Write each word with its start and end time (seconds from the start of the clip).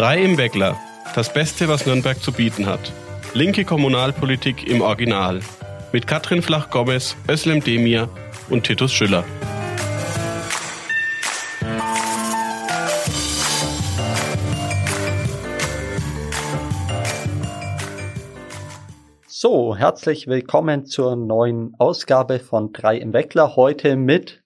Drei 0.00 0.22
im 0.22 0.38
Weckler. 0.38 0.78
Das 1.14 1.30
Beste, 1.30 1.68
was 1.68 1.84
Nürnberg 1.84 2.18
zu 2.22 2.32
bieten 2.32 2.64
hat. 2.64 2.90
Linke 3.34 3.66
Kommunalpolitik 3.66 4.66
im 4.66 4.80
Original. 4.80 5.40
Mit 5.92 6.06
Katrin 6.06 6.40
Flach-Gomez, 6.40 7.18
Özlem 7.28 7.62
Demir 7.62 8.08
und 8.48 8.64
Titus 8.64 8.94
Schüller. 8.94 9.24
So, 19.26 19.76
herzlich 19.76 20.28
willkommen 20.28 20.86
zur 20.86 21.14
neuen 21.14 21.74
Ausgabe 21.78 22.40
von 22.40 22.72
Drei 22.72 22.96
im 22.96 23.12
Weckler. 23.12 23.54
Heute 23.54 23.96
mit 23.96 24.42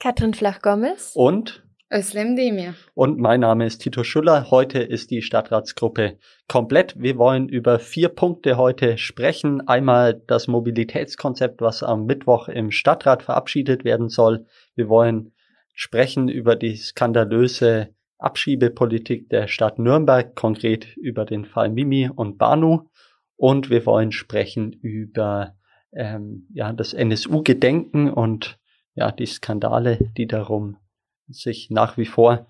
Katrin 0.00 0.34
Flach-Gomez 0.34 1.12
und 1.14 1.67
Özlem 1.90 2.36
Demir. 2.36 2.74
Und 2.92 3.18
mein 3.18 3.40
Name 3.40 3.64
ist 3.64 3.78
Tito 3.78 4.04
Schüller. 4.04 4.50
Heute 4.50 4.78
ist 4.78 5.10
die 5.10 5.22
Stadtratsgruppe 5.22 6.18
komplett. 6.46 7.00
Wir 7.00 7.16
wollen 7.16 7.48
über 7.48 7.78
vier 7.78 8.10
Punkte 8.10 8.58
heute 8.58 8.98
sprechen. 8.98 9.66
Einmal 9.66 10.20
das 10.26 10.48
Mobilitätskonzept, 10.48 11.62
was 11.62 11.82
am 11.82 12.04
Mittwoch 12.04 12.48
im 12.48 12.72
Stadtrat 12.72 13.22
verabschiedet 13.22 13.84
werden 13.84 14.10
soll. 14.10 14.44
Wir 14.74 14.90
wollen 14.90 15.32
sprechen 15.72 16.28
über 16.28 16.56
die 16.56 16.76
skandalöse 16.76 17.94
Abschiebepolitik 18.18 19.30
der 19.30 19.48
Stadt 19.48 19.78
Nürnberg, 19.78 20.34
konkret 20.34 20.94
über 20.96 21.24
den 21.24 21.46
Fall 21.46 21.70
Mimi 21.70 22.10
und 22.14 22.36
Banu. 22.36 22.88
Und 23.36 23.70
wir 23.70 23.86
wollen 23.86 24.12
sprechen 24.12 24.74
über 24.74 25.54
ähm, 25.92 26.48
ja, 26.52 26.70
das 26.74 26.92
NSU-Gedenken 26.92 28.10
und 28.10 28.58
ja, 28.94 29.10
die 29.10 29.26
Skandale, 29.26 29.98
die 30.18 30.26
darum 30.26 30.76
sich 31.28 31.70
nach 31.70 31.96
wie 31.96 32.06
vor 32.06 32.46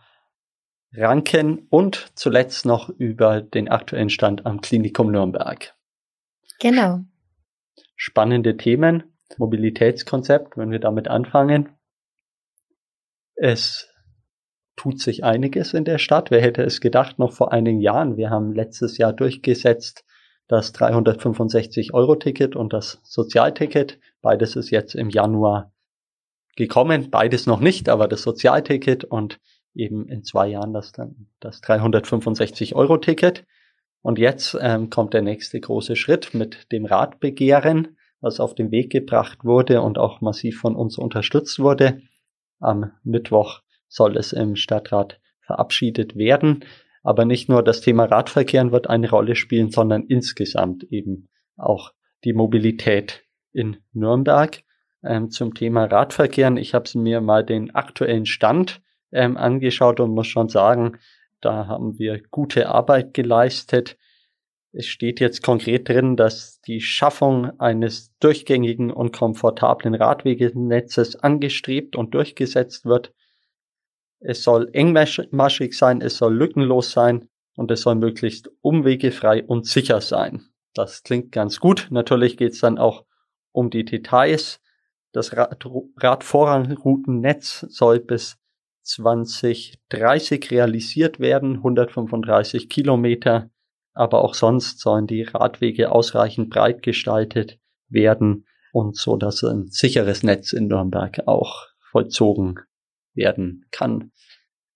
ranken 0.93 1.67
und 1.71 2.11
zuletzt 2.15 2.65
noch 2.65 2.89
über 2.89 3.43
den 3.43 3.69
aktuellen 3.69 4.11
Stand 4.11 4.47
am 4.47 4.61
Klinikum 4.61 5.11
Nürnberg. 5.11 5.75
Genau. 6.61 7.01
Spannende 7.97 8.57
Themen. 8.57 9.05
Mobilitätskonzept, 9.37 10.57
wenn 10.57 10.71
wir 10.71 10.79
damit 10.79 11.09
anfangen. 11.09 11.69
Es 13.35 13.93
tut 14.75 15.01
sich 15.01 15.23
einiges 15.23 15.75
in 15.75 15.85
der 15.85 15.99
Stadt. 15.99 16.31
Wer 16.31 16.41
hätte 16.41 16.63
es 16.63 16.81
gedacht, 16.81 17.19
noch 17.19 17.33
vor 17.33 17.53
einigen 17.53 17.81
Jahren. 17.81 18.17
Wir 18.17 18.31
haben 18.31 18.53
letztes 18.53 18.97
Jahr 18.97 19.13
durchgesetzt 19.13 20.05
das 20.47 20.75
365-Euro-Ticket 20.75 22.57
und 22.57 22.73
das 22.73 23.01
Sozialticket. 23.05 24.01
Beides 24.23 24.57
ist 24.57 24.71
jetzt 24.71 24.95
im 24.95 25.11
Januar 25.11 25.73
gekommen. 26.59 27.11
Beides 27.11 27.47
noch 27.47 27.61
nicht, 27.61 27.89
aber 27.89 28.09
das 28.09 28.23
Sozialticket 28.23 29.05
und 29.05 29.41
eben 29.75 30.07
in 30.09 30.25
zwei 30.25 30.49
Jahren 30.49 30.75
das 30.75 30.93
dann 30.93 31.29
das 31.41 31.63
365 31.63 32.75
Euro 32.75 32.99
Ticket. 32.99 33.47
Und 34.03 34.19
jetzt 34.19 34.57
ähm, 34.61 34.91
kommt 34.91 35.15
der 35.15 35.23
nächste 35.23 35.59
große 35.59 35.97
Schritt 35.97 36.35
mit 36.35 36.71
dem 36.73 36.85
Radbegehren, 36.85 37.97
was 38.21 38.41
auf 38.41 38.55
den 38.55 38.71
Weg 38.71 38.91
gebracht 38.91 39.45
wurde 39.45 39.81
und 39.81 39.99
auch 39.99 40.21
massiv 40.21 40.61
von 40.61 40.77
uns 40.77 40.99
unterstützt 40.99 41.59
wurde. 41.61 42.03
Am 42.61 42.93
Mittwoch 43.05 43.61
soll 43.89 44.17
es 44.17 44.33
im 44.33 44.57
Stadtrat 44.57 45.21
verabschiedet 45.41 46.17
werden. 46.17 46.65
Aber 47.03 47.25
nicht 47.25 47.49
nur 47.49 47.63
das 47.63 47.81
Thema 47.81 48.05
Radverkehren 48.05 48.73
wird 48.73 48.91
eine 48.91 49.09
Rolle 49.09 49.37
spielen, 49.37 49.71
sondern 49.71 50.05
insgesamt 50.05 50.85
eben 50.85 51.29
auch 51.57 51.93
die 52.25 52.33
Mobilität 52.33 53.25
in 53.53 53.79
Nürnberg 53.93 54.63
ähm, 55.05 55.31
zum 55.31 55.55
Thema 55.55 55.85
Radverkehren. 55.85 56.57
Ich 56.57 56.75
habe 56.75 56.91
mir 56.99 57.21
mal 57.21 57.45
den 57.45 57.75
aktuellen 57.75 58.27
Stand 58.27 58.81
ähm, 59.13 59.37
angeschaut 59.37 60.01
und 60.01 60.11
muss 60.11 60.27
schon 60.27 60.49
sagen, 60.49 60.99
da 61.41 61.67
haben 61.67 61.99
wir 61.99 62.21
gute 62.31 62.69
Arbeit 62.69 63.15
geleistet. 63.15 63.97
Es 64.73 64.87
steht 64.87 65.21
jetzt 65.21 65.43
konkret 65.43 65.89
drin, 65.89 66.17
dass 66.17 66.61
die 66.61 66.81
Schaffung 66.81 67.59
eines 67.59 68.15
durchgängigen 68.19 68.91
und 68.91 69.13
komfortablen 69.13 69.95
Radwegenetzes 69.95 71.17
angestrebt 71.17 71.97
und 71.97 72.15
durchgesetzt 72.15 72.85
wird. 72.85 73.15
Es 74.21 74.43
soll 74.43 74.69
engmaschig 74.73 75.77
sein, 75.77 76.01
es 76.01 76.19
soll 76.19 76.35
lückenlos 76.35 76.91
sein 76.91 77.29
und 77.55 77.71
es 77.71 77.83
soll 77.83 77.95
möglichst 77.95 78.51
umwegefrei 78.61 79.45
und 79.45 79.67
sicher 79.67 80.01
sein. 80.01 80.43
Das 80.75 81.03
klingt 81.03 81.33
ganz 81.33 81.61
gut. 81.61 81.89
Natürlich 81.91 82.37
geht 82.37 82.53
es 82.53 82.61
dann 82.61 82.79
auch 82.79 83.05
um 83.53 83.71
die 83.71 83.85
Details. 83.85 84.61
Das 85.13 85.37
Rad 85.37 85.65
Radvorrangroutennetz 85.97 87.61
soll 87.69 88.01
bis 88.01 88.39
2030 88.83 90.51
realisiert 90.51 91.21
werden, 91.21 91.57
135 91.57 92.69
Kilometer. 92.69 93.51
Aber 93.95 94.23
auch 94.23 94.35
sonst 94.35 94.81
sollen 94.81 95.07
die 95.07 95.23
Radwege 95.23 95.93
ausreichend 95.93 96.51
breit 96.51 96.83
gestaltet 96.83 97.59
werden 97.89 98.47
und 98.73 98.97
so, 98.97 99.17
dass 99.17 99.43
ein 99.43 99.69
sicheres 99.69 100.23
Netz 100.23 100.53
in 100.53 100.69
Nürnberg 100.69 101.27
auch 101.27 101.67
vollzogen 101.91 102.61
werden 103.15 103.67
kann. 103.71 104.13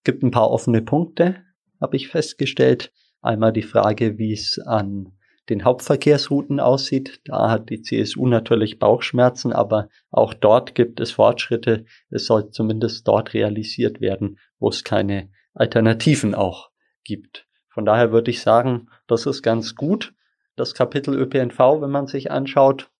Gibt 0.05 0.23
ein 0.23 0.31
paar 0.31 0.51
offene 0.51 0.83
Punkte, 0.83 1.37
habe 1.81 1.97
ich 1.97 2.09
festgestellt. 2.09 2.93
Einmal 3.21 3.53
die 3.53 3.63
Frage, 3.63 4.19
wie 4.19 4.33
es 4.33 4.59
an 4.59 5.13
den 5.49 5.65
Hauptverkehrsrouten 5.65 6.61
aussieht. 6.61 7.21
Da 7.25 7.51
hat 7.51 7.71
die 7.71 7.83
CSU 7.83 8.27
natürlich 8.27 8.79
Bauchschmerzen, 8.79 9.53
aber 9.53 9.89
auch 10.11 10.35
dort 10.35 10.75
gibt 10.75 11.01
es 11.01 11.13
Fortschritte. 11.13 11.85
Es 12.11 12.27
soll 12.27 12.51
zumindest 12.51 13.07
dort 13.09 13.35
realisiert 13.35 14.01
werden, 14.01 14.39
wo 14.59 14.69
es 14.69 14.85
keine 14.85 15.31
Alternativen 15.55 16.35
auch 16.35 16.71
gibt. 17.05 17.47
Von 17.69 17.85
daher 17.85 18.13
würde 18.13 18.31
ich 18.31 18.43
sagen, 18.43 18.89
das 19.07 19.27
ist 19.27 19.43
ganz 19.43 19.75
gut. 19.75 20.15
Das 20.57 20.75
Kapitel 20.75 21.15
ÖPNV, 21.15 21.59
wenn 21.81 21.91
man 21.91 22.07
sich 22.07 22.31
anschaut, 22.31 22.91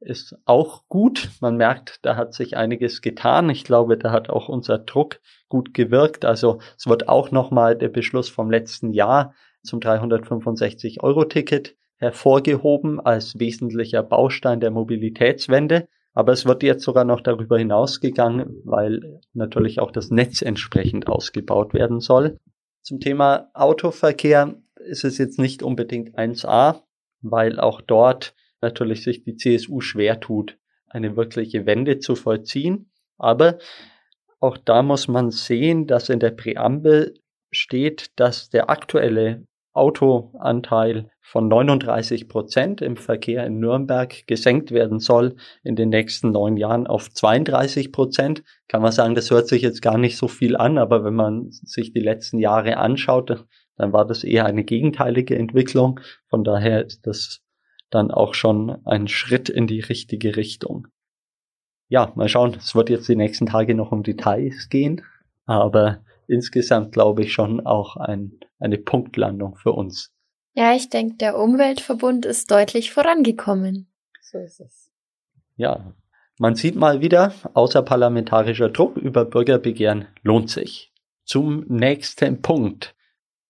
ist 0.00 0.36
auch 0.44 0.84
gut. 0.88 1.30
Man 1.40 1.56
merkt, 1.56 1.98
da 2.02 2.16
hat 2.16 2.34
sich 2.34 2.56
einiges 2.56 3.00
getan. 3.00 3.50
Ich 3.50 3.64
glaube, 3.64 3.98
da 3.98 4.12
hat 4.12 4.30
auch 4.30 4.48
unser 4.48 4.78
Druck 4.78 5.20
gut 5.48 5.74
gewirkt. 5.74 6.24
Also 6.24 6.60
es 6.76 6.86
wird 6.86 7.08
auch 7.08 7.30
nochmal 7.30 7.76
der 7.76 7.88
Beschluss 7.88 8.28
vom 8.28 8.50
letzten 8.50 8.92
Jahr 8.92 9.34
zum 9.64 9.80
365-Euro-Ticket 9.80 11.76
hervorgehoben 11.96 13.00
als 13.00 13.38
wesentlicher 13.38 14.02
Baustein 14.02 14.60
der 14.60 14.70
Mobilitätswende. 14.70 15.88
Aber 16.12 16.32
es 16.32 16.46
wird 16.46 16.62
jetzt 16.62 16.84
sogar 16.84 17.04
noch 17.04 17.20
darüber 17.20 17.58
hinausgegangen, 17.58 18.62
weil 18.64 19.20
natürlich 19.32 19.80
auch 19.80 19.90
das 19.90 20.10
Netz 20.10 20.42
entsprechend 20.42 21.08
ausgebaut 21.08 21.74
werden 21.74 22.00
soll. 22.00 22.38
Zum 22.82 23.00
Thema 23.00 23.50
Autoverkehr 23.54 24.54
ist 24.76 25.04
es 25.04 25.18
jetzt 25.18 25.38
nicht 25.38 25.62
unbedingt 25.62 26.16
1a, 26.16 26.82
weil 27.22 27.58
auch 27.58 27.80
dort 27.80 28.34
natürlich 28.60 29.02
sich 29.02 29.24
die 29.24 29.36
CSU 29.36 29.80
schwer 29.80 30.20
tut, 30.20 30.58
eine 30.88 31.16
wirkliche 31.16 31.66
Wende 31.66 31.98
zu 31.98 32.14
vollziehen. 32.14 32.90
Aber 33.18 33.58
auch 34.40 34.58
da 34.58 34.82
muss 34.82 35.08
man 35.08 35.30
sehen, 35.30 35.86
dass 35.86 36.10
in 36.10 36.20
der 36.20 36.30
Präambel 36.30 37.14
steht, 37.50 38.12
dass 38.16 38.50
der 38.50 38.68
aktuelle 38.68 39.46
Autoanteil 39.74 41.10
von 41.20 41.48
39 41.48 42.28
Prozent 42.28 42.80
im 42.80 42.96
Verkehr 42.96 43.44
in 43.44 43.58
Nürnberg 43.58 44.26
gesenkt 44.26 44.70
werden 44.70 45.00
soll 45.00 45.36
in 45.62 45.76
den 45.76 45.88
nächsten 45.88 46.30
neun 46.30 46.56
Jahren 46.56 46.86
auf 46.86 47.10
32 47.10 47.92
Prozent. 47.92 48.44
Kann 48.68 48.82
man 48.82 48.92
sagen, 48.92 49.14
das 49.14 49.30
hört 49.30 49.48
sich 49.48 49.62
jetzt 49.62 49.82
gar 49.82 49.98
nicht 49.98 50.16
so 50.16 50.28
viel 50.28 50.56
an, 50.56 50.78
aber 50.78 51.04
wenn 51.04 51.14
man 51.14 51.50
sich 51.50 51.92
die 51.92 52.00
letzten 52.00 52.38
Jahre 52.38 52.76
anschaut, 52.76 53.44
dann 53.76 53.92
war 53.92 54.06
das 54.06 54.22
eher 54.24 54.46
eine 54.46 54.64
gegenteilige 54.64 55.36
Entwicklung. 55.36 56.00
Von 56.28 56.44
daher 56.44 56.86
ist 56.86 57.06
das 57.06 57.42
dann 57.90 58.10
auch 58.10 58.34
schon 58.34 58.78
ein 58.84 59.08
Schritt 59.08 59.48
in 59.48 59.66
die 59.66 59.80
richtige 59.80 60.36
Richtung. 60.36 60.88
Ja, 61.88 62.12
mal 62.14 62.28
schauen. 62.28 62.54
Es 62.54 62.74
wird 62.74 62.90
jetzt 62.90 63.08
die 63.08 63.16
nächsten 63.16 63.46
Tage 63.46 63.74
noch 63.74 63.92
um 63.92 64.02
Details 64.02 64.68
gehen, 64.68 65.02
aber 65.46 66.04
insgesamt 66.26 66.92
glaube 66.92 67.22
ich 67.22 67.32
schon 67.32 67.64
auch 67.64 67.96
ein, 67.96 68.40
eine 68.64 68.78
Punktlandung 68.78 69.56
für 69.56 69.72
uns. 69.72 70.12
Ja, 70.54 70.74
ich 70.74 70.88
denke, 70.88 71.16
der 71.16 71.38
Umweltverbund 71.38 72.24
ist 72.24 72.50
deutlich 72.50 72.92
vorangekommen. 72.92 73.92
So 74.22 74.38
ist 74.38 74.60
es. 74.60 74.90
Ja, 75.56 75.94
man 76.38 76.54
sieht 76.56 76.74
mal 76.74 77.00
wieder, 77.00 77.32
außerparlamentarischer 77.54 78.70
Druck 78.70 78.96
über 78.96 79.24
Bürgerbegehren 79.24 80.06
lohnt 80.22 80.50
sich. 80.50 80.92
Zum 81.24 81.64
nächsten 81.68 82.42
Punkt. 82.42 82.94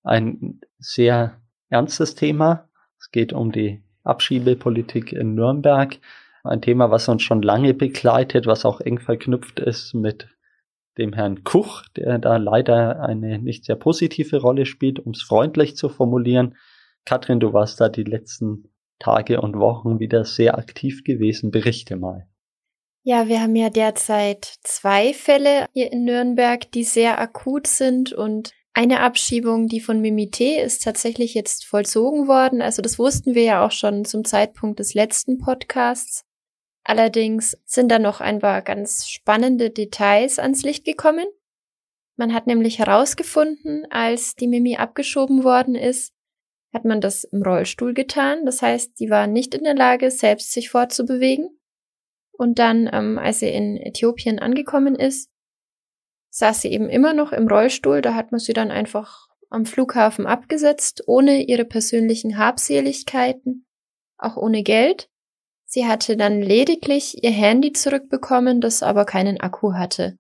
Ein 0.03 0.61
sehr 0.79 1.41
ernstes 1.71 2.15
Thema. 2.15 2.69
Es 2.99 3.11
geht 3.11 3.33
um 3.33 3.53
die 3.53 3.83
Abschiebepolitik 4.03 5.13
in 5.13 5.35
Nürnberg. 5.35 5.99
Ein 6.43 6.61
Thema, 6.61 6.91
was 6.91 7.09
uns 7.09 7.23
schon 7.23 7.41
lange 7.41 7.73
begleitet, 7.73 8.47
was 8.47 8.67
auch 8.67 8.81
eng 8.81 8.99
verknüpft 8.99 9.61
ist 9.61 9.95
mit 9.95 10.29
dem 10.99 11.13
Herrn 11.13 11.45
Kuch, 11.45 11.83
der 11.97 12.19
da 12.19 12.37
leider 12.37 13.01
eine 13.01 13.39
nicht 13.39 13.65
sehr 13.65 13.77
positive 13.77 14.41
Rolle 14.41 14.67
spielt, 14.67 15.01
um 15.01 15.13
es 15.13 15.23
freundlich 15.23 15.77
zu 15.77 15.89
formulieren. 15.89 16.57
Katrin, 17.05 17.41
du 17.41 17.53
warst 17.53 17.81
da 17.81 17.89
die 17.89 18.05
letzten 18.05 18.71
Tage 18.99 19.41
und 19.41 19.59
Wochen 19.59 19.99
wieder 19.99 20.25
sehr 20.25 20.57
aktiv 20.57 21.05
gewesen. 21.05 21.51
Berichte 21.51 21.97
mal. 21.97 22.29
Ja, 23.03 23.29
wir 23.29 23.43
haben 23.43 23.55
ja 23.55 23.69
derzeit 23.69 24.47
zwei 24.63 25.13
Fälle 25.13 25.67
hier 25.73 25.93
in 25.93 26.05
Nürnberg, 26.05 26.71
die 26.73 26.85
sehr 26.85 27.21
akut 27.21 27.67
sind 27.67 28.13
und 28.13 28.53
Eine 28.77 29.01
Abschiebung, 29.01 29.69
die 29.69 29.79
von 29.79 30.01
Mimite 30.01 30.61
ist 30.61 30.83
tatsächlich 30.83 31.33
jetzt 31.35 31.65
vollzogen 31.65 32.27
worden. 32.27 32.61
Also 32.61 32.83
das 32.83 32.99
wussten 32.99 33.37
wir 33.37 33.45
ja 33.45 33.65
auch 33.65 33.71
schon 33.71 34.05
zum 34.05 34.25
Zeitpunkt 34.25 34.81
des 34.81 34.95
letzten 34.95 35.39
Podcasts. 35.39 36.25
Allerdings 36.85 37.59
sind 37.65 37.89
da 37.89 37.99
noch 37.99 38.21
ein 38.21 38.41
paar 38.41 38.61
ganz 38.61 39.09
spannende 39.09 39.71
Details 39.71 40.39
ans 40.39 40.63
Licht 40.63 40.85
gekommen. 40.85 41.27
Man 42.17 42.33
hat 42.35 42.47
nämlich 42.47 42.79
herausgefunden, 42.79 43.87
als 43.91 44.37
die 44.37 44.47
Mimi 44.47 44.77
abgeschoben 44.77 45.43
worden 45.43 45.75
ist, 45.75 46.15
hat 46.73 46.85
man 46.85 47.01
das 47.01 47.25
im 47.25 47.43
Rollstuhl 47.43 47.95
getan. 47.95 48.45
Das 48.45 48.61
heißt, 48.61 48.99
sie 48.99 49.09
war 49.09 49.27
nicht 49.27 49.55
in 49.55 49.65
der 49.65 49.75
Lage, 49.75 50.11
selbst 50.11 50.53
sich 50.53 50.71
fortzubewegen. 50.71 51.59
Und 52.33 52.59
dann, 52.59 52.91
ähm, 52.93 53.19
als 53.19 53.41
sie 53.41 53.49
in 53.49 53.77
Äthiopien 53.77 54.39
angekommen 54.39 54.97
ist, 54.97 55.31
saß 56.31 56.63
sie 56.63 56.73
eben 56.73 56.89
immer 56.89 57.15
noch 57.15 57.33
im 57.33 57.49
Rollstuhl. 57.49 58.03
Da 58.03 58.15
hat 58.15 58.33
man 58.33 58.41
sie 58.41 58.53
dann 58.53 58.71
einfach 58.71 59.29
am 59.51 59.67
Flughafen 59.67 60.27
abgesetzt, 60.27 61.05
ohne 61.07 61.45
ihre 61.45 61.65
persönlichen 61.65 62.37
Habseligkeiten, 62.37 63.67
auch 64.19 64.37
ohne 64.37 64.65
Geld. 64.65 65.09
Sie 65.75 65.87
hatte 65.87 66.17
dann 66.17 66.41
lediglich 66.41 67.25
ihr 67.25 67.33
Handy 67.33 67.73
zurückbekommen, 67.73 68.61
das 68.61 68.85
aber 68.85 69.05
keinen 69.05 69.41
Akku 69.41 69.73
hatte. 69.73 70.17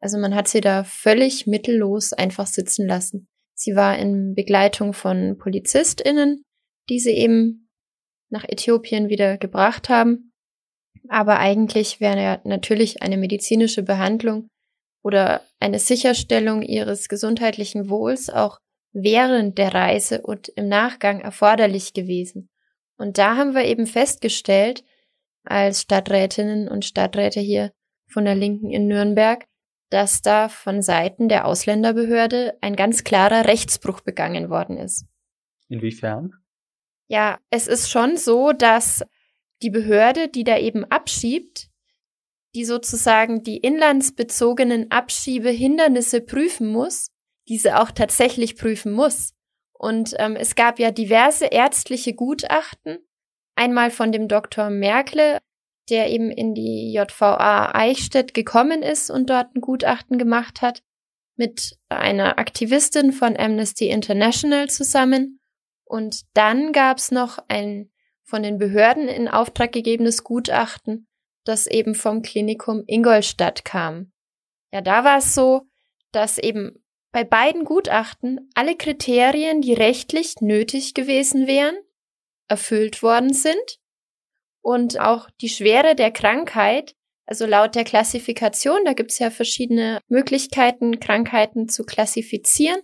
Also 0.00 0.18
man 0.18 0.34
hat 0.34 0.48
sie 0.48 0.60
da 0.60 0.82
völlig 0.82 1.46
mittellos 1.46 2.12
einfach 2.12 2.48
sitzen 2.48 2.88
lassen. 2.88 3.28
Sie 3.54 3.76
war 3.76 3.96
in 3.96 4.34
Begleitung 4.34 4.92
von 4.94 5.38
PolizistInnen, 5.38 6.42
die 6.88 6.98
sie 6.98 7.12
eben 7.12 7.68
nach 8.30 8.42
Äthiopien 8.48 9.08
wieder 9.08 9.38
gebracht 9.38 9.88
haben. 9.88 10.32
Aber 11.08 11.38
eigentlich 11.38 12.00
wäre 12.00 12.40
natürlich 12.42 13.00
eine 13.00 13.16
medizinische 13.16 13.84
Behandlung 13.84 14.48
oder 15.04 15.40
eine 15.60 15.78
Sicherstellung 15.78 16.62
ihres 16.62 17.08
gesundheitlichen 17.08 17.88
Wohls 17.88 18.28
auch 18.28 18.58
während 18.92 19.56
der 19.56 19.72
Reise 19.72 20.22
und 20.22 20.48
im 20.48 20.66
Nachgang 20.66 21.20
erforderlich 21.20 21.92
gewesen. 21.92 22.48
Und 22.98 23.18
da 23.18 23.36
haben 23.36 23.54
wir 23.54 23.66
eben 23.66 23.86
festgestellt, 23.86 24.82
als 25.46 25.82
Stadträtinnen 25.82 26.68
und 26.68 26.84
Stadträte 26.84 27.40
hier 27.40 27.72
von 28.06 28.24
der 28.24 28.34
Linken 28.34 28.70
in 28.70 28.86
Nürnberg, 28.86 29.46
dass 29.90 30.22
da 30.22 30.48
von 30.48 30.82
Seiten 30.82 31.28
der 31.28 31.46
Ausländerbehörde 31.46 32.58
ein 32.60 32.76
ganz 32.76 33.04
klarer 33.04 33.46
Rechtsbruch 33.46 34.00
begangen 34.00 34.50
worden 34.50 34.78
ist. 34.78 35.06
Inwiefern? 35.68 36.32
Ja, 37.08 37.38
es 37.50 37.66
ist 37.66 37.90
schon 37.90 38.16
so, 38.16 38.52
dass 38.52 39.04
die 39.62 39.70
Behörde, 39.70 40.28
die 40.28 40.44
da 40.44 40.58
eben 40.58 40.84
abschiebt, 40.84 41.68
die 42.54 42.64
sozusagen 42.64 43.42
die 43.42 43.58
inlandsbezogenen 43.58 44.90
Abschiebehindernisse 44.90 46.20
prüfen 46.20 46.68
muss, 46.68 47.10
diese 47.48 47.80
auch 47.80 47.90
tatsächlich 47.90 48.56
prüfen 48.56 48.92
muss. 48.92 49.34
Und 49.72 50.14
ähm, 50.18 50.36
es 50.36 50.54
gab 50.54 50.78
ja 50.78 50.90
diverse 50.90 51.46
ärztliche 51.46 52.14
Gutachten, 52.14 52.98
einmal 53.56 53.90
von 53.90 54.12
dem 54.12 54.28
Dr. 54.28 54.70
Merkle, 54.70 55.40
der 55.88 56.10
eben 56.10 56.30
in 56.30 56.54
die 56.54 56.92
JVA 56.92 57.72
Eichstätt 57.74 58.34
gekommen 58.34 58.82
ist 58.82 59.10
und 59.10 59.30
dort 59.30 59.54
ein 59.54 59.60
Gutachten 59.60 60.18
gemacht 60.18 60.62
hat, 60.62 60.82
mit 61.36 61.76
einer 61.88 62.38
Aktivistin 62.38 63.12
von 63.12 63.36
Amnesty 63.36 63.88
International 63.88 64.68
zusammen. 64.68 65.40
Und 65.84 66.22
dann 66.34 66.72
gab's 66.72 67.10
noch 67.10 67.38
ein 67.48 67.90
von 68.24 68.42
den 68.42 68.58
Behörden 68.58 69.06
in 69.06 69.28
Auftrag 69.28 69.72
gegebenes 69.72 70.24
Gutachten, 70.24 71.06
das 71.44 71.68
eben 71.68 71.94
vom 71.94 72.22
Klinikum 72.22 72.82
Ingolstadt 72.86 73.64
kam. 73.64 74.12
Ja, 74.72 74.80
da 74.80 75.04
war 75.04 75.18
es 75.18 75.34
so, 75.34 75.68
dass 76.10 76.38
eben 76.38 76.84
bei 77.12 77.22
beiden 77.22 77.64
Gutachten 77.64 78.50
alle 78.54 78.76
Kriterien, 78.76 79.60
die 79.60 79.74
rechtlich 79.74 80.40
nötig 80.40 80.92
gewesen 80.94 81.46
wären, 81.46 81.76
erfüllt 82.48 83.02
worden 83.02 83.32
sind 83.32 83.78
und 84.60 84.98
auch 85.00 85.30
die 85.40 85.48
Schwere 85.48 85.94
der 85.94 86.10
Krankheit, 86.10 86.94
also 87.24 87.46
laut 87.46 87.74
der 87.74 87.84
Klassifikation, 87.84 88.84
da 88.84 88.92
gibt 88.92 89.10
es 89.12 89.18
ja 89.18 89.30
verschiedene 89.30 90.00
Möglichkeiten, 90.08 91.00
Krankheiten 91.00 91.68
zu 91.68 91.84
klassifizieren, 91.84 92.80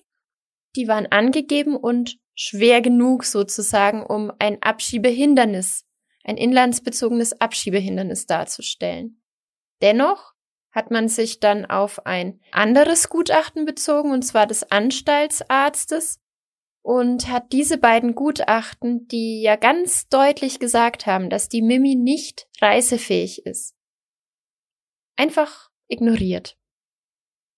die 0.76 0.88
waren 0.88 1.06
angegeben 1.06 1.76
und 1.76 2.18
schwer 2.34 2.80
genug 2.80 3.24
sozusagen, 3.24 4.04
um 4.04 4.32
ein 4.38 4.62
Abschiebehindernis, 4.62 5.84
ein 6.24 6.36
inlandsbezogenes 6.36 7.40
Abschiebehindernis 7.40 8.26
darzustellen. 8.26 9.22
Dennoch 9.82 10.32
hat 10.70 10.90
man 10.90 11.08
sich 11.08 11.40
dann 11.40 11.66
auf 11.66 12.06
ein 12.06 12.40
anderes 12.50 13.08
Gutachten 13.08 13.66
bezogen, 13.66 14.10
und 14.10 14.22
zwar 14.22 14.46
des 14.46 14.70
Anstaltsarztes, 14.70 16.21
und 16.82 17.28
hat 17.28 17.52
diese 17.52 17.78
beiden 17.78 18.14
Gutachten, 18.14 19.06
die 19.08 19.40
ja 19.40 19.56
ganz 19.56 20.08
deutlich 20.08 20.58
gesagt 20.58 21.06
haben, 21.06 21.30
dass 21.30 21.48
die 21.48 21.62
Mimi 21.62 21.94
nicht 21.94 22.48
reisefähig 22.60 23.46
ist, 23.46 23.74
einfach 25.16 25.70
ignoriert. 25.88 26.58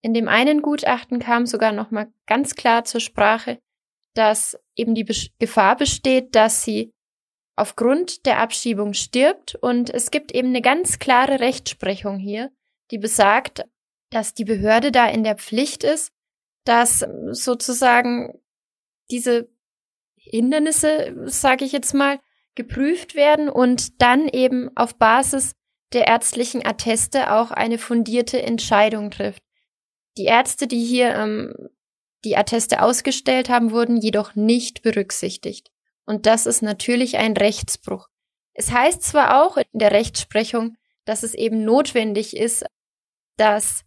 In 0.03 0.13
dem 0.13 0.29
einen 0.29 0.61
Gutachten 0.61 1.19
kam 1.19 1.47
sogar 1.47 1.73
noch 1.73 1.91
mal 1.91 2.13
ganz 2.27 2.55
klar 2.55 2.85
zur 2.85 3.01
Sprache, 3.01 3.59
dass 4.15 4.59
eben 4.77 4.95
die 4.95 5.05
Be 5.05 5.15
Gefahr 5.39 5.77
besteht, 5.77 6.35
dass 6.35 6.63
sie 6.63 6.93
aufgrund 7.57 8.27
der 8.27 8.41
Abschiebung 8.41 8.93
stirbt 8.93 9.55
und 9.55 9.89
es 9.89 10.11
gibt 10.11 10.33
eben 10.33 10.49
eine 10.49 10.61
ganz 10.61 10.99
klare 10.99 11.41
Rechtsprechung 11.41 12.19
hier, 12.19 12.51
die 12.91 12.99
besagt, 12.99 13.65
dass 14.11 14.35
die 14.35 14.45
Behörde 14.45 14.93
da 14.93 15.09
in 15.09 15.25
der 15.25 15.37
Pflicht 15.37 15.85
ist, 15.85 16.13
dass 16.65 17.05
sozusagen 17.31 18.39
diese 19.11 19.49
Hindernisse, 20.17 21.15
sage 21.27 21.65
ich 21.65 21.73
jetzt 21.73 21.95
mal, 21.95 22.19
geprüft 22.55 23.15
werden 23.15 23.49
und 23.49 24.01
dann 24.01 24.29
eben 24.29 24.75
auf 24.77 24.97
Basis 24.97 25.53
der 25.93 26.07
ärztlichen 26.07 26.65
Atteste 26.65 27.33
auch 27.33 27.51
eine 27.51 27.79
fundierte 27.79 28.43
Entscheidung 28.43 29.11
trifft. 29.11 29.43
Die 30.17 30.25
Ärzte, 30.25 30.67
die 30.67 30.85
hier 30.85 31.15
ähm, 31.15 31.55
die 32.25 32.37
Atteste 32.37 32.83
ausgestellt 32.83 33.49
haben, 33.49 33.71
wurden 33.71 33.97
jedoch 33.97 34.35
nicht 34.35 34.83
berücksichtigt. 34.83 35.71
Und 36.07 36.27
das 36.27 36.47
ist 36.47 36.63
natürlich 36.63 37.17
ein 37.17 37.37
Rechtsbruch. 37.37 38.09
Es 38.55 38.71
heißt 38.71 39.03
zwar 39.03 39.45
auch 39.45 39.57
in 39.57 39.65
der 39.73 39.91
Rechtsprechung, 39.91 40.77
dass 41.05 41.23
es 41.23 41.35
eben 41.35 41.65
notwendig 41.65 42.37
ist, 42.37 42.65
dass 43.37 43.85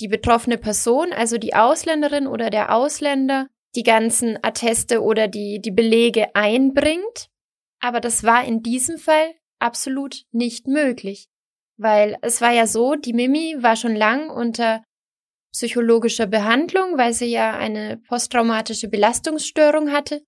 die 0.00 0.08
betroffene 0.08 0.58
Person, 0.58 1.12
also 1.12 1.38
die 1.38 1.54
Ausländerin 1.54 2.26
oder 2.26 2.50
der 2.50 2.74
Ausländer, 2.74 3.48
die 3.74 3.82
ganzen 3.82 4.38
Atteste 4.42 5.02
oder 5.02 5.28
die, 5.28 5.60
die 5.60 5.70
Belege 5.70 6.34
einbringt. 6.34 7.28
Aber 7.80 8.00
das 8.00 8.24
war 8.24 8.44
in 8.44 8.62
diesem 8.62 8.98
Fall 8.98 9.34
absolut 9.58 10.24
nicht 10.32 10.66
möglich. 10.66 11.28
Weil 11.76 12.16
es 12.22 12.40
war 12.40 12.52
ja 12.52 12.66
so, 12.66 12.94
die 12.94 13.12
Mimi 13.12 13.56
war 13.60 13.76
schon 13.76 13.96
lang 13.96 14.30
unter 14.30 14.84
psychologischer 15.52 16.26
Behandlung, 16.26 16.98
weil 16.98 17.12
sie 17.12 17.26
ja 17.26 17.56
eine 17.56 17.98
posttraumatische 18.08 18.88
Belastungsstörung 18.88 19.90
hatte. 19.90 20.22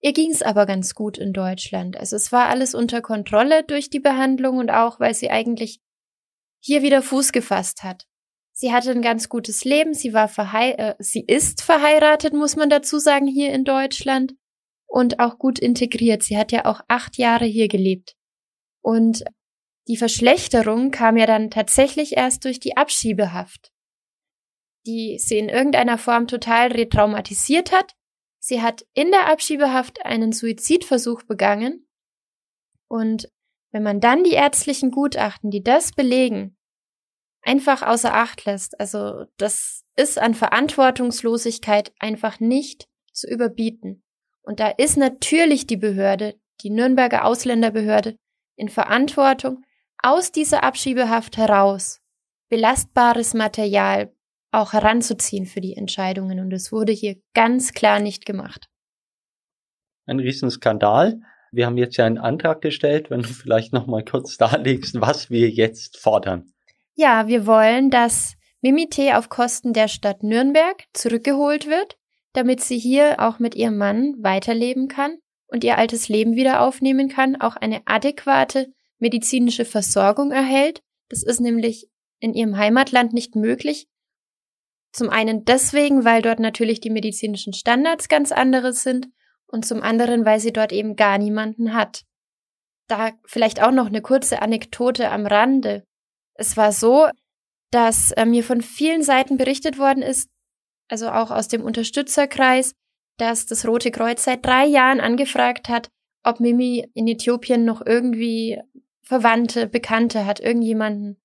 Ihr 0.00 0.12
ging 0.12 0.30
es 0.30 0.42
aber 0.42 0.66
ganz 0.66 0.94
gut 0.94 1.18
in 1.18 1.32
Deutschland. 1.32 1.96
Also 1.96 2.16
es 2.16 2.30
war 2.30 2.48
alles 2.48 2.74
unter 2.74 3.02
Kontrolle 3.02 3.64
durch 3.64 3.90
die 3.90 4.00
Behandlung 4.00 4.58
und 4.58 4.70
auch, 4.70 5.00
weil 5.00 5.14
sie 5.14 5.30
eigentlich 5.30 5.80
hier 6.60 6.82
wieder 6.82 7.02
Fuß 7.02 7.32
gefasst 7.32 7.82
hat. 7.82 8.07
Sie 8.60 8.72
hatte 8.72 8.90
ein 8.90 9.02
ganz 9.02 9.28
gutes 9.28 9.64
Leben. 9.64 9.94
Sie 9.94 10.12
war 10.12 10.26
verhei 10.26 10.72
äh, 10.72 10.96
sie 10.98 11.22
ist 11.24 11.62
verheiratet, 11.62 12.34
muss 12.34 12.56
man 12.56 12.68
dazu 12.68 12.98
sagen, 12.98 13.28
hier 13.28 13.52
in 13.52 13.62
Deutschland 13.62 14.34
und 14.88 15.20
auch 15.20 15.38
gut 15.38 15.60
integriert. 15.60 16.24
Sie 16.24 16.36
hat 16.36 16.50
ja 16.50 16.64
auch 16.64 16.80
acht 16.88 17.18
Jahre 17.18 17.44
hier 17.44 17.68
gelebt. 17.68 18.16
Und 18.82 19.22
die 19.86 19.96
Verschlechterung 19.96 20.90
kam 20.90 21.16
ja 21.16 21.24
dann 21.24 21.52
tatsächlich 21.52 22.16
erst 22.16 22.44
durch 22.46 22.58
die 22.58 22.76
Abschiebehaft, 22.76 23.70
die 24.88 25.20
sie 25.20 25.38
in 25.38 25.48
irgendeiner 25.48 25.96
Form 25.96 26.26
total 26.26 26.72
retraumatisiert 26.72 27.70
hat. 27.70 27.94
Sie 28.40 28.60
hat 28.60 28.84
in 28.92 29.12
der 29.12 29.28
Abschiebehaft 29.28 30.04
einen 30.04 30.32
Suizidversuch 30.32 31.22
begangen. 31.22 31.86
Und 32.88 33.30
wenn 33.70 33.84
man 33.84 34.00
dann 34.00 34.24
die 34.24 34.32
ärztlichen 34.32 34.90
Gutachten, 34.90 35.52
die 35.52 35.62
das 35.62 35.92
belegen, 35.92 36.57
einfach 37.42 37.82
außer 37.82 38.14
Acht 38.14 38.44
lässt. 38.44 38.78
Also 38.80 39.24
das 39.36 39.84
ist 39.96 40.18
an 40.18 40.34
Verantwortungslosigkeit 40.34 41.92
einfach 41.98 42.40
nicht 42.40 42.88
zu 43.12 43.28
überbieten. 43.28 44.02
Und 44.42 44.60
da 44.60 44.68
ist 44.68 44.96
natürlich 44.96 45.66
die 45.66 45.76
Behörde, 45.76 46.34
die 46.62 46.70
Nürnberger 46.70 47.24
Ausländerbehörde, 47.24 48.16
in 48.56 48.68
Verantwortung, 48.68 49.64
aus 50.02 50.32
dieser 50.32 50.64
Abschiebehaft 50.64 51.36
heraus 51.36 52.00
belastbares 52.48 53.34
Material 53.34 54.12
auch 54.50 54.72
heranzuziehen 54.72 55.46
für 55.46 55.60
die 55.60 55.76
Entscheidungen. 55.76 56.40
Und 56.40 56.52
es 56.52 56.72
wurde 56.72 56.92
hier 56.92 57.16
ganz 57.34 57.72
klar 57.72 58.00
nicht 58.00 58.24
gemacht. 58.24 58.68
Ein 60.06 60.20
Riesenskandal. 60.20 61.20
Wir 61.52 61.66
haben 61.66 61.76
jetzt 61.76 61.96
ja 61.96 62.06
einen 62.06 62.18
Antrag 62.18 62.62
gestellt, 62.62 63.10
wenn 63.10 63.22
du 63.22 63.28
vielleicht 63.28 63.72
noch 63.72 63.86
mal 63.86 64.04
kurz 64.04 64.36
darlegst, 64.38 65.00
was 65.00 65.30
wir 65.30 65.50
jetzt 65.50 65.98
fordern. 65.98 66.52
Ja, 67.00 67.28
wir 67.28 67.46
wollen, 67.46 67.90
dass 67.90 68.34
Mimite 68.60 69.16
auf 69.16 69.28
Kosten 69.28 69.72
der 69.72 69.86
Stadt 69.86 70.24
Nürnberg 70.24 70.82
zurückgeholt 70.92 71.68
wird. 71.68 71.96
damit 72.34 72.60
sie 72.60 72.78
hier 72.78 73.16
auch 73.18 73.38
mit 73.38 73.54
ihrem 73.54 73.78
Mann 73.78 74.14
weiterleben 74.18 74.86
kann 74.86 75.16
und 75.48 75.64
ihr 75.64 75.78
altes 75.78 76.08
Leben 76.08 76.34
wieder 76.36 76.60
aufnehmen 76.60 77.08
kann, 77.08 77.40
auch 77.40 77.56
eine 77.56 77.82
adäquate 77.86 78.72
medizinische 78.98 79.64
Versorgung 79.64 80.30
erhält. 80.30 80.82
Das 81.08 81.22
ist 81.22 81.40
nämlich 81.40 81.88
in 82.20 82.34
ihrem 82.34 82.56
Heimatland 82.56 83.12
nicht 83.12 83.34
möglich. 83.34 83.88
Zum 84.92 85.08
einen 85.08 85.46
deswegen, 85.46 86.04
weil 86.04 86.22
dort 86.22 86.38
natürlich 86.38 86.80
die 86.80 86.90
medizinischen 86.90 87.54
Standards 87.54 88.08
ganz 88.08 88.30
andere 88.30 88.72
sind 88.72 89.08
und 89.46 89.64
zum 89.64 89.82
anderen, 89.82 90.24
weil 90.24 90.38
sie 90.38 90.52
dort 90.52 90.72
eben 90.72 90.94
gar 90.96 91.18
niemanden 91.18 91.74
hat. 91.74 92.02
Da 92.86 93.12
vielleicht 93.24 93.62
auch 93.62 93.72
noch 93.72 93.86
eine 93.86 94.02
kurze 94.02 94.42
Anekdote 94.42 95.10
am 95.10 95.26
Rande. 95.26 95.87
Es 96.38 96.56
war 96.56 96.72
so, 96.72 97.08
dass 97.70 98.12
äh, 98.12 98.24
mir 98.24 98.44
von 98.44 98.62
vielen 98.62 99.02
Seiten 99.02 99.36
berichtet 99.36 99.78
worden 99.78 100.02
ist, 100.02 100.30
also 100.88 101.10
auch 101.10 101.30
aus 101.30 101.48
dem 101.48 101.62
Unterstützerkreis, 101.62 102.72
dass 103.18 103.46
das 103.46 103.66
Rote 103.66 103.90
Kreuz 103.90 104.24
seit 104.24 104.46
drei 104.46 104.64
Jahren 104.64 105.00
angefragt 105.00 105.68
hat, 105.68 105.88
ob 106.24 106.40
Mimi 106.40 106.88
in 106.94 107.08
Äthiopien 107.08 107.64
noch 107.64 107.84
irgendwie 107.84 108.60
Verwandte, 109.02 109.66
Bekannte 109.66 110.24
hat, 110.24 110.40
irgendjemanden. 110.40 111.20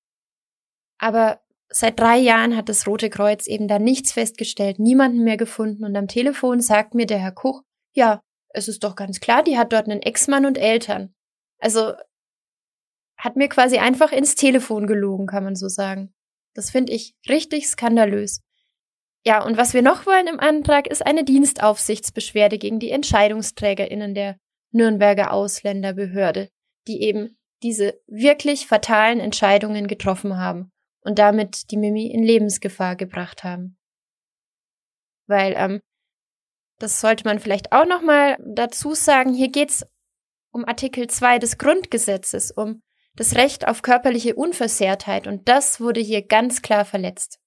Aber 0.98 1.40
seit 1.68 1.98
drei 1.98 2.18
Jahren 2.18 2.56
hat 2.56 2.68
das 2.68 2.86
Rote 2.86 3.10
Kreuz 3.10 3.46
eben 3.46 3.68
da 3.68 3.78
nichts 3.78 4.12
festgestellt, 4.12 4.78
niemanden 4.78 5.22
mehr 5.22 5.36
gefunden 5.36 5.84
und 5.84 5.96
am 5.96 6.08
Telefon 6.08 6.60
sagt 6.60 6.94
mir 6.94 7.06
der 7.06 7.18
Herr 7.18 7.32
Kuch, 7.32 7.62
ja, 7.94 8.20
es 8.48 8.68
ist 8.68 8.84
doch 8.84 8.96
ganz 8.96 9.20
klar, 9.20 9.42
die 9.42 9.58
hat 9.58 9.72
dort 9.72 9.88
einen 9.88 10.02
Ex-Mann 10.02 10.46
und 10.46 10.58
Eltern. 10.58 11.14
Also 11.58 11.92
hat 13.24 13.36
mir 13.36 13.48
quasi 13.48 13.78
einfach 13.78 14.12
ins 14.12 14.34
Telefon 14.34 14.86
gelogen, 14.86 15.26
kann 15.26 15.44
man 15.44 15.56
so 15.56 15.68
sagen. 15.68 16.12
Das 16.52 16.70
finde 16.70 16.92
ich 16.92 17.14
richtig 17.26 17.66
skandalös. 17.66 18.40
Ja, 19.24 19.42
und 19.42 19.56
was 19.56 19.72
wir 19.72 19.80
noch 19.80 20.04
wollen 20.04 20.26
im 20.26 20.38
Antrag 20.38 20.86
ist 20.86 21.04
eine 21.04 21.24
Dienstaufsichtsbeschwerde 21.24 22.58
gegen 22.58 22.78
die 22.78 22.90
Entscheidungsträgerinnen 22.90 24.14
der 24.14 24.36
Nürnberger 24.72 25.32
Ausländerbehörde, 25.32 26.50
die 26.86 27.00
eben 27.00 27.38
diese 27.62 27.98
wirklich 28.06 28.66
fatalen 28.66 29.20
Entscheidungen 29.20 29.86
getroffen 29.86 30.36
haben 30.36 30.70
und 31.00 31.18
damit 31.18 31.70
die 31.70 31.78
Mimi 31.78 32.08
in 32.08 32.22
Lebensgefahr 32.22 32.94
gebracht 32.94 33.42
haben. 33.42 33.78
Weil, 35.26 35.54
ähm, 35.56 35.80
das 36.78 37.00
sollte 37.00 37.24
man 37.24 37.38
vielleicht 37.38 37.72
auch 37.72 37.86
nochmal 37.86 38.36
dazu 38.44 38.94
sagen, 38.94 39.32
hier 39.32 39.48
geht's 39.50 39.86
um 40.52 40.66
Artikel 40.66 41.08
2 41.08 41.38
des 41.38 41.56
Grundgesetzes, 41.56 42.50
um 42.50 42.82
das 43.16 43.36
Recht 43.36 43.68
auf 43.68 43.82
körperliche 43.82 44.34
Unversehrtheit 44.34 45.26
und 45.26 45.48
das 45.48 45.80
wurde 45.80 46.00
hier 46.00 46.22
ganz 46.22 46.62
klar 46.62 46.84
verletzt. 46.84 47.38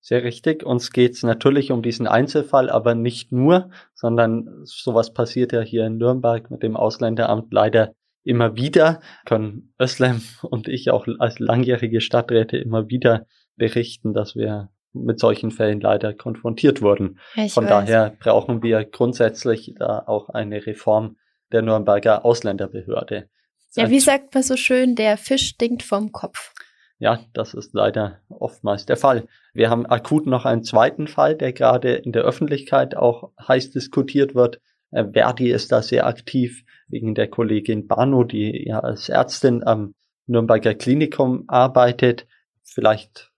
Sehr 0.00 0.22
richtig. 0.22 0.62
Uns 0.62 0.92
geht 0.92 1.14
es 1.14 1.24
natürlich 1.24 1.72
um 1.72 1.82
diesen 1.82 2.06
Einzelfall, 2.06 2.70
aber 2.70 2.94
nicht 2.94 3.32
nur, 3.32 3.70
sondern 3.92 4.60
sowas 4.62 5.12
passiert 5.12 5.52
ja 5.52 5.62
hier 5.62 5.84
in 5.84 5.96
Nürnberg 5.96 6.48
mit 6.48 6.62
dem 6.62 6.76
Ausländeramt 6.76 7.52
leider 7.52 7.92
immer 8.22 8.54
wieder. 8.54 9.00
Können 9.24 9.74
Özlem 9.82 10.22
und 10.42 10.68
ich 10.68 10.90
auch 10.90 11.08
als 11.18 11.40
langjährige 11.40 12.00
Stadträte 12.00 12.56
immer 12.56 12.88
wieder 12.88 13.26
berichten, 13.56 14.14
dass 14.14 14.36
wir 14.36 14.68
mit 14.92 15.18
solchen 15.18 15.50
Fällen 15.50 15.80
leider 15.80 16.14
konfrontiert 16.14 16.82
wurden. 16.82 17.18
Ich 17.34 17.52
Von 17.52 17.64
weiß. 17.64 17.70
daher 17.70 18.16
brauchen 18.18 18.62
wir 18.62 18.84
grundsätzlich 18.84 19.74
da 19.76 20.04
auch 20.06 20.28
eine 20.28 20.64
Reform 20.66 21.16
der 21.50 21.62
Nürnberger 21.62 22.24
Ausländerbehörde. 22.24 23.28
Ja, 23.74 23.90
wie 23.90 24.00
sagt 24.00 24.34
man 24.34 24.42
so 24.42 24.56
schön, 24.56 24.94
der 24.94 25.16
Fisch 25.16 25.48
stinkt 25.48 25.82
vom 25.82 26.12
Kopf. 26.12 26.54
Ja, 26.98 27.20
das 27.34 27.52
ist 27.52 27.74
leider 27.74 28.20
oftmals 28.28 28.86
der 28.86 28.96
Fall. 28.96 29.26
Wir 29.52 29.68
haben 29.68 29.84
akut 29.84 30.26
noch 30.26 30.46
einen 30.46 30.64
zweiten 30.64 31.08
Fall, 31.08 31.34
der 31.34 31.52
gerade 31.52 31.94
in 31.94 32.12
der 32.12 32.22
Öffentlichkeit 32.22 32.96
auch 32.96 33.32
heiß 33.46 33.70
diskutiert 33.70 34.34
wird. 34.34 34.60
Äh, 34.90 35.04
Verdi 35.12 35.50
ist 35.50 35.72
da 35.72 35.82
sehr 35.82 36.06
aktiv 36.06 36.64
wegen 36.88 37.14
der 37.14 37.28
Kollegin 37.28 37.86
Bano, 37.86 38.24
die 38.24 38.66
ja 38.66 38.80
als 38.80 39.08
Ärztin 39.08 39.62
am 39.62 39.94
Nürnberger 40.26 40.74
Klinikum 40.74 41.44
arbeitet. 41.48 42.26
Vielleicht 42.62 43.30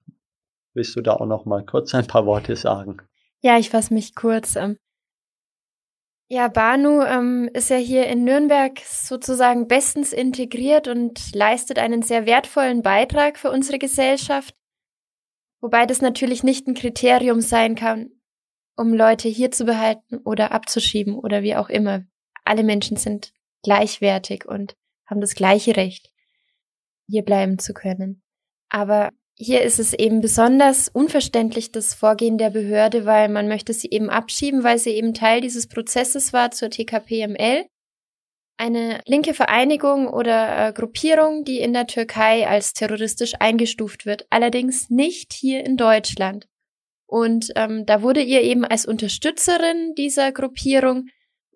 willst 0.74 0.94
du 0.94 1.00
da 1.00 1.14
auch 1.14 1.26
noch 1.26 1.44
mal 1.44 1.64
kurz 1.64 1.94
ein 1.94 2.06
paar 2.06 2.26
Worte 2.26 2.54
sagen. 2.54 2.98
Ja, 3.40 3.58
ich 3.58 3.70
fasse 3.70 3.92
mich 3.92 4.14
kurz. 4.14 4.54
Ähm, 4.54 4.78
ja, 6.30 6.48
Banu 6.48 7.02
ähm, 7.02 7.48
ist 7.54 7.70
ja 7.70 7.76
hier 7.76 8.06
in 8.06 8.24
Nürnberg 8.24 8.78
sozusagen 8.80 9.66
bestens 9.66 10.12
integriert 10.12 10.86
und 10.86 11.34
leistet 11.34 11.78
einen 11.78 12.02
sehr 12.02 12.26
wertvollen 12.26 12.82
Beitrag 12.82 13.38
für 13.38 13.50
unsere 13.50 13.78
Gesellschaft. 13.78 14.54
Wobei 15.60 15.86
das 15.86 16.02
natürlich 16.02 16.42
nicht 16.44 16.66
ein 16.66 16.74
Kriterium 16.74 17.40
sein 17.40 17.74
kann, 17.74 18.10
um 18.76 18.92
Leute 18.92 19.28
hier 19.28 19.50
zu 19.50 19.64
behalten 19.64 20.18
oder 20.18 20.52
abzuschieben 20.52 21.18
oder 21.18 21.42
wie 21.42 21.56
auch 21.56 21.70
immer. 21.70 22.04
Alle 22.44 22.62
Menschen 22.62 22.98
sind 22.98 23.32
gleichwertig 23.62 24.46
und 24.46 24.76
haben 25.06 25.22
das 25.22 25.34
gleiche 25.34 25.76
Recht, 25.76 26.12
hier 27.08 27.22
bleiben 27.22 27.58
zu 27.58 27.72
können. 27.72 28.22
Aber 28.68 29.10
hier 29.40 29.62
ist 29.62 29.78
es 29.78 29.94
eben 29.94 30.20
besonders 30.20 30.88
unverständlich, 30.88 31.70
das 31.70 31.94
Vorgehen 31.94 32.38
der 32.38 32.50
Behörde, 32.50 33.06
weil 33.06 33.28
man 33.28 33.46
möchte 33.46 33.72
sie 33.72 33.88
eben 33.90 34.10
abschieben, 34.10 34.64
weil 34.64 34.78
sie 34.78 34.90
eben 34.90 35.14
Teil 35.14 35.40
dieses 35.40 35.68
Prozesses 35.68 36.32
war 36.32 36.50
zur 36.50 36.70
TKPML. 36.70 37.66
Eine 38.56 39.00
linke 39.06 39.34
Vereinigung 39.34 40.08
oder 40.08 40.68
äh, 40.68 40.72
Gruppierung, 40.72 41.44
die 41.44 41.60
in 41.60 41.72
der 41.72 41.86
Türkei 41.86 42.48
als 42.48 42.72
terroristisch 42.72 43.34
eingestuft 43.38 44.04
wird, 44.04 44.26
allerdings 44.30 44.90
nicht 44.90 45.32
hier 45.32 45.64
in 45.64 45.76
Deutschland. 45.76 46.48
Und 47.06 47.52
ähm, 47.54 47.86
da 47.86 48.02
wurde 48.02 48.20
ihr 48.20 48.42
eben 48.42 48.64
als 48.64 48.86
Unterstützerin 48.86 49.94
dieser 49.96 50.32
Gruppierung 50.32 51.06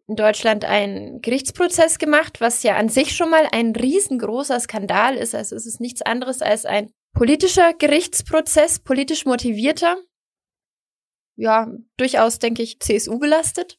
in 0.07 0.15
Deutschland 0.15 0.65
ein 0.65 1.21
Gerichtsprozess 1.21 1.99
gemacht, 1.99 2.41
was 2.41 2.63
ja 2.63 2.77
an 2.77 2.89
sich 2.89 3.17
schon 3.17 3.31
mal 3.31 3.49
ein 3.51 3.75
riesengroßer 3.75 4.61
Skandal 4.61 5.17
ist. 5.17 5.35
Also 5.35 5.57
es 5.57 5.67
ist 5.67 5.81
nichts 5.81 6.03
anderes 6.03 6.41
als 6.41 6.65
ein 6.65 6.93
politischer 7.13 7.73
Gerichtsprozess, 7.75 8.81
politisch 8.81 9.25
motivierter. 9.25 9.97
Ja, 11.37 11.71
durchaus, 11.97 12.39
denke 12.39 12.63
ich, 12.63 12.81
CSU 12.81 13.19
belastet, 13.19 13.79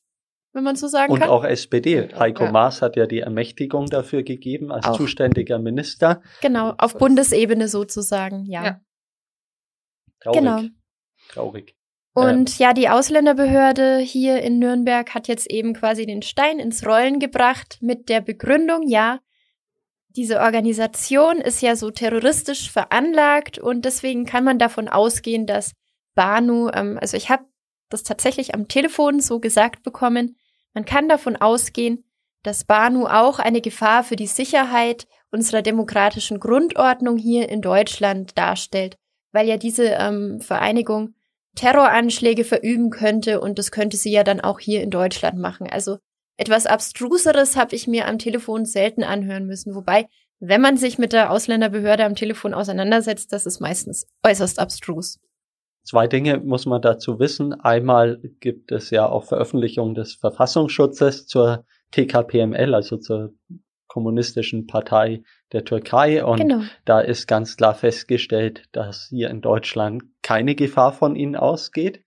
wenn 0.54 0.64
man 0.64 0.76
so 0.76 0.88
sagen 0.88 1.14
Und 1.14 1.20
kann. 1.20 1.30
Und 1.30 1.36
auch 1.36 1.44
SPD. 1.44 2.10
Heiko 2.16 2.46
ja. 2.46 2.52
Maas 2.52 2.82
hat 2.82 2.96
ja 2.96 3.06
die 3.06 3.20
Ermächtigung 3.20 3.88
dafür 3.88 4.24
gegeben 4.24 4.72
als 4.72 4.86
auch. 4.86 4.98
zuständiger 4.98 5.60
Minister. 5.60 6.22
Genau, 6.42 6.74
auf 6.78 6.98
Bundesebene 6.98 7.68
sozusagen, 7.68 8.46
ja. 8.46 8.66
ja. 8.66 8.82
Traurig. 10.20 10.40
Genau. 10.40 10.62
Traurig. 11.30 11.76
Und 12.16 12.60
ja, 12.60 12.74
die 12.74 12.90
Ausländerbehörde 12.90 13.98
hier 13.98 14.42
in 14.42 14.60
Nürnberg 14.60 15.14
hat 15.16 15.28
jetzt 15.28 15.50
eben 15.50 15.74
quasi 15.74 16.06
den 16.06 16.22
Stein 16.22 16.60
ins 16.60 16.86
Rollen 16.86 17.20
gebracht 17.20 17.80
mit 17.82 18.08
der 18.08 18.22
Begründung, 18.22 18.88
ja, 18.88 19.20
diese 20.16 20.40
Organisation 20.40 21.38
ist 21.38 21.62
ja 21.62 21.76
so 21.76 21.90
terroristisch 21.92 22.72
veranlagt 22.72 23.58
und 23.58 23.86
deswegen 23.86 24.26
kann 24.26 24.44
man 24.44 24.60
davon 24.60 24.88
ausgehen, 24.88 25.46
dass 25.48 25.74
Banu, 26.16 26.70
ähm, 26.74 26.98
also 27.02 27.18
ich 27.18 27.30
habe 27.30 27.46
das 27.90 28.04
tatsächlich 28.04 28.54
am 28.54 28.68
Telefon 28.68 29.20
so 29.20 29.40
gesagt 29.40 29.84
bekommen, 29.84 30.38
man 30.74 30.86
kann 30.86 31.10
davon 31.10 31.36
ausgehen, 31.36 32.04
dass 32.44 32.66
Banu 32.66 33.06
auch 33.06 33.40
eine 33.40 33.62
Gefahr 33.62 34.04
für 34.04 34.16
die 34.16 34.28
Sicherheit 34.28 35.08
unserer 35.32 35.62
demokratischen 35.62 36.40
Grundordnung 36.40 37.18
hier 37.18 37.50
in 37.50 37.62
Deutschland 37.62 38.38
darstellt, 38.38 38.98
weil 39.32 39.48
ja 39.48 39.58
diese 39.58 39.86
ähm, 39.86 40.42
Vereinigung 40.42 41.16
Terroranschläge 41.56 42.44
verüben 42.44 42.90
könnte 42.90 43.40
und 43.40 43.60
das 43.60 43.72
könnte 43.72 43.98
sie 43.98 44.12
ja 44.12 44.24
dann 44.24 44.42
auch 44.42 44.60
hier 44.60 44.82
in 44.82 44.90
Deutschland 44.90 45.38
machen. 45.40 45.68
Also 45.70 45.98
etwas 46.38 46.66
Abstruseres 46.66 47.56
habe 47.56 47.76
ich 47.76 47.88
mir 47.88 48.08
am 48.08 48.18
Telefon 48.18 48.66
selten 48.66 49.04
anhören 49.04 49.46
müssen. 49.46 49.76
Wobei, 49.76 50.08
wenn 50.40 50.62
man 50.62 50.78
sich 50.78 50.98
mit 50.98 51.14
der 51.14 51.32
Ausländerbehörde 51.32 52.06
am 52.06 52.16
Telefon 52.16 52.54
auseinandersetzt, 52.54 53.32
das 53.32 53.46
ist 53.46 53.60
meistens 53.60 54.08
äußerst 54.24 54.60
abstrus. 54.60 55.20
Zwei 55.84 56.08
Dinge 56.08 56.38
muss 56.38 56.66
man 56.66 56.82
dazu 56.82 57.20
wissen. 57.20 57.54
Einmal 57.54 58.22
gibt 58.40 58.72
es 58.72 58.90
ja 58.90 59.06
auch 59.08 59.26
Veröffentlichungen 59.26 59.96
des 59.96 60.16
Verfassungsschutzes 60.16 61.28
zur 61.28 61.66
TKPML, 61.92 62.74
also 62.74 62.98
zur 62.98 63.34
kommunistischen 63.88 64.66
Partei 64.66 65.24
der 65.52 65.66
Türkei. 65.66 66.24
Und 66.26 66.40
genau. 66.40 66.62
da 66.86 67.00
ist 67.00 67.28
ganz 67.28 67.58
klar 67.58 67.76
festgestellt, 67.76 68.64
dass 68.72 69.08
hier 69.10 69.30
in 69.30 69.42
Deutschland 69.42 70.04
keine 70.24 70.56
Gefahr 70.56 70.94
von 70.94 71.16
ihnen 71.16 71.36
ausgeht. 71.36 72.04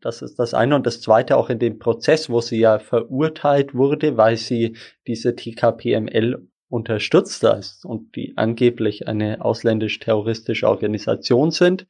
Das 0.00 0.22
ist 0.22 0.38
das 0.38 0.54
eine. 0.54 0.76
Und 0.76 0.86
das 0.86 1.00
zweite 1.00 1.36
auch 1.36 1.50
in 1.50 1.58
dem 1.58 1.78
Prozess, 1.78 2.30
wo 2.30 2.40
sie 2.40 2.58
ja 2.58 2.78
verurteilt 2.78 3.74
wurde, 3.74 4.16
weil 4.16 4.36
sie 4.36 4.76
diese 5.06 5.34
TKPML 5.34 6.46
unterstützt 6.68 7.44
ist 7.44 7.84
und 7.84 8.14
die 8.14 8.34
angeblich 8.36 9.08
eine 9.08 9.44
ausländisch-terroristische 9.44 10.68
Organisation 10.68 11.50
sind, 11.50 11.86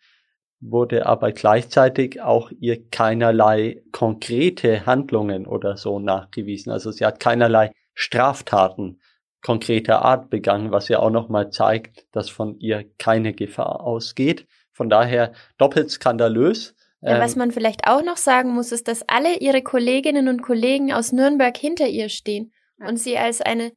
wurde 0.60 1.06
aber 1.06 1.32
gleichzeitig 1.32 2.20
auch 2.20 2.50
ihr 2.58 2.88
keinerlei 2.88 3.82
konkrete 3.92 4.86
Handlungen 4.86 5.46
oder 5.46 5.76
so 5.76 5.98
nachgewiesen. 5.98 6.72
Also 6.72 6.90
sie 6.90 7.04
hat 7.04 7.20
keinerlei 7.20 7.72
Straftaten 7.94 9.00
konkreter 9.42 10.02
Art 10.02 10.30
begangen, 10.30 10.72
was 10.72 10.88
ja 10.88 10.98
auch 10.98 11.10
nochmal 11.10 11.50
zeigt, 11.50 12.06
dass 12.12 12.28
von 12.28 12.58
ihr 12.58 12.84
keine 12.98 13.34
Gefahr 13.34 13.80
ausgeht. 13.80 14.46
Von 14.72 14.88
daher 14.88 15.32
doppelt 15.58 15.90
skandalös 15.90 16.74
Ja, 17.00 17.20
was 17.20 17.34
Ähm, 17.34 17.38
man 17.38 17.52
vielleicht 17.52 17.86
auch 17.86 18.02
noch 18.02 18.16
sagen 18.16 18.50
muss, 18.50 18.72
ist, 18.72 18.88
dass 18.88 19.08
alle 19.08 19.38
ihre 19.38 19.62
Kolleginnen 19.62 20.28
und 20.28 20.42
Kollegen 20.42 20.92
aus 20.92 21.12
Nürnberg 21.12 21.56
hinter 21.56 21.86
ihr 21.88 22.08
stehen 22.08 22.52
Ja. 22.78 22.88
und 22.88 22.96
sie 22.96 23.16
als 23.18 23.40
eine 23.40 23.72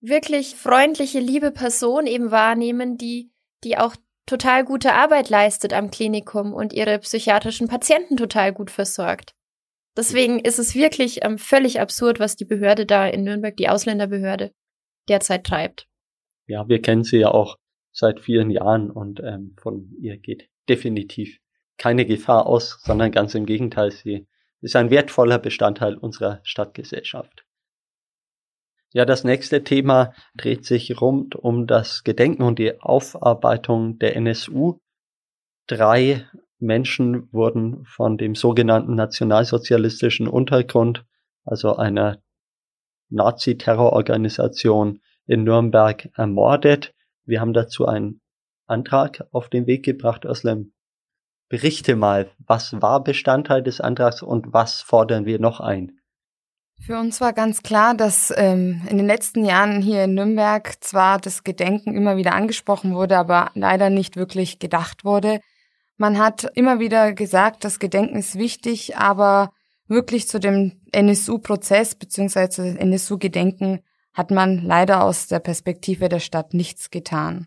wirklich 0.00 0.56
freundliche, 0.56 1.20
liebe 1.20 1.52
Person 1.52 2.06
eben 2.06 2.30
wahrnehmen, 2.30 2.96
die, 2.96 3.30
die 3.62 3.78
auch 3.78 3.94
total 4.26 4.64
gute 4.64 4.92
Arbeit 4.94 5.30
leistet 5.30 5.72
am 5.72 5.90
Klinikum 5.90 6.52
und 6.52 6.72
ihre 6.72 6.98
psychiatrischen 6.98 7.68
Patienten 7.68 8.16
total 8.16 8.52
gut 8.52 8.70
versorgt. 8.70 9.34
Deswegen 9.96 10.40
ist 10.40 10.58
es 10.58 10.74
wirklich 10.74 11.24
ähm, 11.24 11.38
völlig 11.38 11.78
absurd, 11.80 12.18
was 12.18 12.34
die 12.34 12.44
Behörde 12.46 12.86
da 12.86 13.06
in 13.06 13.24
Nürnberg, 13.24 13.56
die 13.56 13.68
Ausländerbehörde, 13.68 14.52
derzeit 15.08 15.44
treibt. 15.44 15.86
ja, 16.46 16.68
wir 16.68 16.80
kennen 16.82 17.04
sie 17.04 17.18
ja 17.18 17.30
auch 17.30 17.56
seit 17.92 18.20
vielen 18.20 18.50
Jahren 18.50 18.90
und 18.90 19.20
ähm, 19.20 19.54
von 19.60 19.92
ihr 20.00 20.16
geht 20.16 20.48
definitiv 20.68 21.38
keine 21.78 22.06
Gefahr 22.06 22.46
aus, 22.46 22.78
sondern 22.82 23.12
ganz 23.12 23.34
im 23.34 23.46
Gegenteil, 23.46 23.90
sie 23.90 24.26
ist 24.60 24.76
ein 24.76 24.90
wertvoller 24.90 25.38
Bestandteil 25.38 25.96
unserer 25.96 26.40
Stadtgesellschaft. 26.44 27.44
Ja, 28.94 29.06
das 29.06 29.24
nächste 29.24 29.64
Thema 29.64 30.12
dreht 30.36 30.66
sich 30.66 31.00
rund 31.00 31.34
um 31.34 31.66
das 31.66 32.04
Gedenken 32.04 32.42
und 32.42 32.58
die 32.58 32.78
Aufarbeitung 32.80 33.98
der 33.98 34.16
NSU. 34.16 34.80
Drei 35.66 36.26
Menschen 36.58 37.32
wurden 37.32 37.84
von 37.86 38.18
dem 38.18 38.34
sogenannten 38.34 38.94
nationalsozialistischen 38.94 40.28
Untergrund, 40.28 41.06
also 41.44 41.76
einer 41.76 42.22
Nazi-Terrororganisation 43.08 45.00
in 45.26 45.44
Nürnberg 45.44 46.10
ermordet. 46.14 46.94
Wir 47.24 47.40
haben 47.40 47.54
dazu 47.54 47.86
einen 47.86 48.20
Antrag 48.66 49.26
auf 49.32 49.48
den 49.48 49.66
Weg 49.66 49.84
gebracht. 49.84 50.24
Özlem, 50.24 50.72
berichte 51.52 51.96
mal, 51.96 52.30
was 52.38 52.80
war 52.80 53.04
Bestandteil 53.04 53.62
des 53.62 53.82
Antrags 53.82 54.22
und 54.22 54.54
was 54.54 54.80
fordern 54.80 55.26
wir 55.26 55.38
noch 55.38 55.60
ein? 55.60 55.92
Für 56.80 56.98
uns 56.98 57.20
war 57.20 57.34
ganz 57.34 57.62
klar, 57.62 57.94
dass 57.94 58.32
ähm, 58.34 58.80
in 58.88 58.96
den 58.96 59.06
letzten 59.06 59.44
Jahren 59.44 59.82
hier 59.82 60.04
in 60.04 60.14
Nürnberg 60.14 60.82
zwar 60.82 61.18
das 61.20 61.44
Gedenken 61.44 61.94
immer 61.94 62.16
wieder 62.16 62.32
angesprochen 62.32 62.94
wurde, 62.94 63.18
aber 63.18 63.50
leider 63.52 63.90
nicht 63.90 64.16
wirklich 64.16 64.60
gedacht 64.60 65.04
wurde. 65.04 65.40
Man 65.98 66.18
hat 66.18 66.50
immer 66.54 66.80
wieder 66.80 67.12
gesagt, 67.12 67.64
das 67.64 67.78
Gedenken 67.78 68.16
ist 68.16 68.38
wichtig, 68.38 68.96
aber 68.96 69.52
wirklich 69.88 70.28
zu 70.28 70.40
dem 70.40 70.80
NSU-Prozess 70.90 71.96
bzw. 71.96 72.78
NSU-Gedenken 72.78 73.80
hat 74.14 74.30
man 74.30 74.62
leider 74.62 75.04
aus 75.04 75.26
der 75.26 75.40
Perspektive 75.40 76.08
der 76.08 76.20
Stadt 76.20 76.54
nichts 76.54 76.90
getan. 76.90 77.46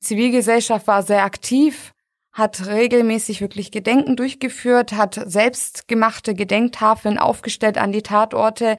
Zivilgesellschaft 0.00 0.86
war 0.86 1.02
sehr 1.02 1.24
aktiv, 1.24 1.94
hat 2.34 2.66
regelmäßig 2.66 3.40
wirklich 3.40 3.70
Gedenken 3.70 4.16
durchgeführt, 4.16 4.92
hat 4.92 5.20
selbstgemachte 5.24 6.34
Gedenktafeln 6.34 7.16
aufgestellt 7.16 7.78
an 7.78 7.92
die 7.92 8.02
Tatorte, 8.02 8.76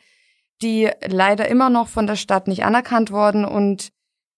die 0.62 0.90
leider 1.06 1.48
immer 1.48 1.70
noch 1.70 1.88
von 1.88 2.06
der 2.06 2.18
Stadt 2.18 2.50
nicht 2.50 2.66
anerkannt 2.66 3.12
wurden. 3.12 3.46
Und 3.46 3.90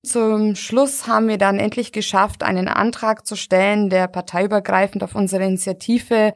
zum 0.03 0.55
Schluss 0.55 1.07
haben 1.07 1.27
wir 1.27 1.39
dann 1.39 1.57
endlich 1.57 1.91
geschafft, 1.91 2.43
einen 2.43 2.67
Antrag 2.67 3.25
zu 3.25 3.35
stellen, 3.35 3.89
der 3.89 4.07
parteiübergreifend 4.07 5.03
auf 5.03 5.15
unsere 5.15 5.45
Initiative 5.45 6.33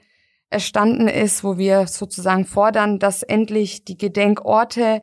erstanden 0.49 1.07
ist, 1.07 1.43
wo 1.43 1.59
wir 1.59 1.85
sozusagen 1.85 2.45
fordern, 2.45 2.97
dass 2.97 3.21
endlich 3.21 3.85
die 3.85 3.97
Gedenkorte 3.97 5.01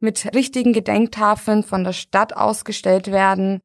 mit 0.00 0.34
richtigen 0.34 0.72
Gedenktafeln 0.72 1.62
von 1.62 1.84
der 1.84 1.92
Stadt 1.92 2.34
ausgestellt 2.34 3.12
werden 3.12 3.60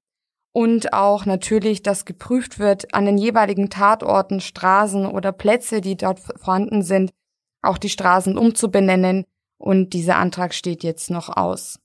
und 0.54 0.94
auch 0.94 1.26
natürlich, 1.26 1.82
dass 1.82 2.06
geprüft 2.06 2.60
wird 2.60 2.94
an 2.94 3.06
den 3.06 3.18
jeweiligen 3.18 3.70
Tatorten, 3.70 4.40
Straßen 4.40 5.06
oder 5.06 5.32
Plätze, 5.32 5.82
die 5.82 5.98
dort 5.98 6.20
vorhanden 6.20 6.84
sind, 6.84 7.12
auch 7.64 7.80
die 7.80 7.90
Straßen 7.90 8.38
umzubenennen 8.38 9.26
und 9.58 9.94
dieser 9.94 10.18
Antrag 10.18 10.54
steht 10.54 10.84
jetzt 10.84 11.10
noch 11.10 11.30
aus. 11.36 11.80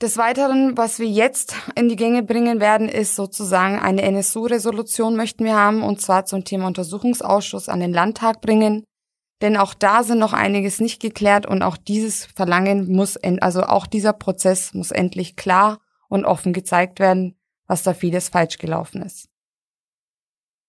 Des 0.00 0.16
Weiteren, 0.16 0.76
was 0.76 0.98
wir 0.98 1.06
jetzt 1.06 1.54
in 1.76 1.88
die 1.88 1.96
Gänge 1.96 2.22
bringen 2.22 2.60
werden, 2.60 2.88
ist 2.88 3.14
sozusagen 3.14 3.78
eine 3.78 4.02
NSU-Resolution 4.02 5.14
möchten 5.14 5.44
wir 5.44 5.54
haben 5.54 5.82
und 5.82 6.00
zwar 6.00 6.24
zum 6.24 6.44
Thema 6.44 6.66
Untersuchungsausschuss 6.66 7.68
an 7.68 7.80
den 7.80 7.92
Landtag 7.92 8.40
bringen. 8.40 8.84
Denn 9.42 9.56
auch 9.56 9.74
da 9.74 10.02
sind 10.02 10.18
noch 10.18 10.32
einiges 10.32 10.80
nicht 10.80 11.00
geklärt 11.00 11.46
und 11.46 11.62
auch 11.62 11.76
dieses 11.76 12.26
Verlangen 12.26 12.90
muss, 12.92 13.18
also 13.40 13.64
auch 13.64 13.86
dieser 13.86 14.12
Prozess 14.12 14.74
muss 14.74 14.90
endlich 14.90 15.36
klar 15.36 15.78
und 16.14 16.24
offen 16.24 16.52
gezeigt 16.52 17.00
werden, 17.00 17.34
was 17.66 17.82
da 17.82 17.92
vieles 17.92 18.28
falsch 18.28 18.58
gelaufen 18.58 19.02
ist. 19.02 19.28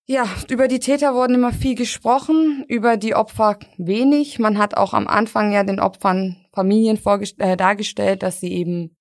Ja, 0.07 0.27
über 0.49 0.67
die 0.67 0.79
Täter 0.79 1.13
wurden 1.13 1.35
immer 1.35 1.53
viel 1.53 1.75
gesprochen, 1.75 2.65
über 2.67 2.97
die 2.97 3.13
Opfer 3.13 3.59
wenig. 3.77 4.39
Man 4.39 4.57
hat 4.57 4.75
auch 4.75 4.95
am 4.95 5.07
Anfang 5.07 5.51
ja 5.51 5.63
den 5.63 5.79
Opfern 5.79 6.35
Familien 6.51 6.99
äh, 7.37 7.57
dargestellt, 7.57 8.23
dass 8.23 8.39
sie 8.39 8.53
eben 8.53 8.95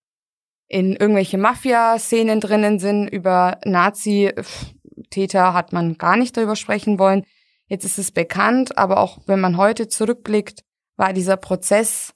in 0.69 0.97
irgendwelche 0.97 1.39
Mafia-Szenen 1.39 2.41
drinnen 2.41 2.79
sind. 2.79 3.09
Über 3.09 3.59
Nazi-Täter 3.65 5.55
hat 5.55 5.73
man 5.73 5.97
gar 5.97 6.19
nicht 6.19 6.37
darüber 6.37 6.57
sprechen 6.57 6.99
wollen. 6.99 7.25
Jetzt 7.69 7.85
ist 7.87 7.99
es 7.99 8.13
bekannt, 8.13 8.77
aber 8.77 8.99
auch 8.99 9.19
wenn 9.27 9.41
man 9.41 9.57
heute 9.57 9.89
zurückblickt, 9.89 10.63
war 10.97 11.15
dieser 11.15 11.39
Prozess 11.39 12.13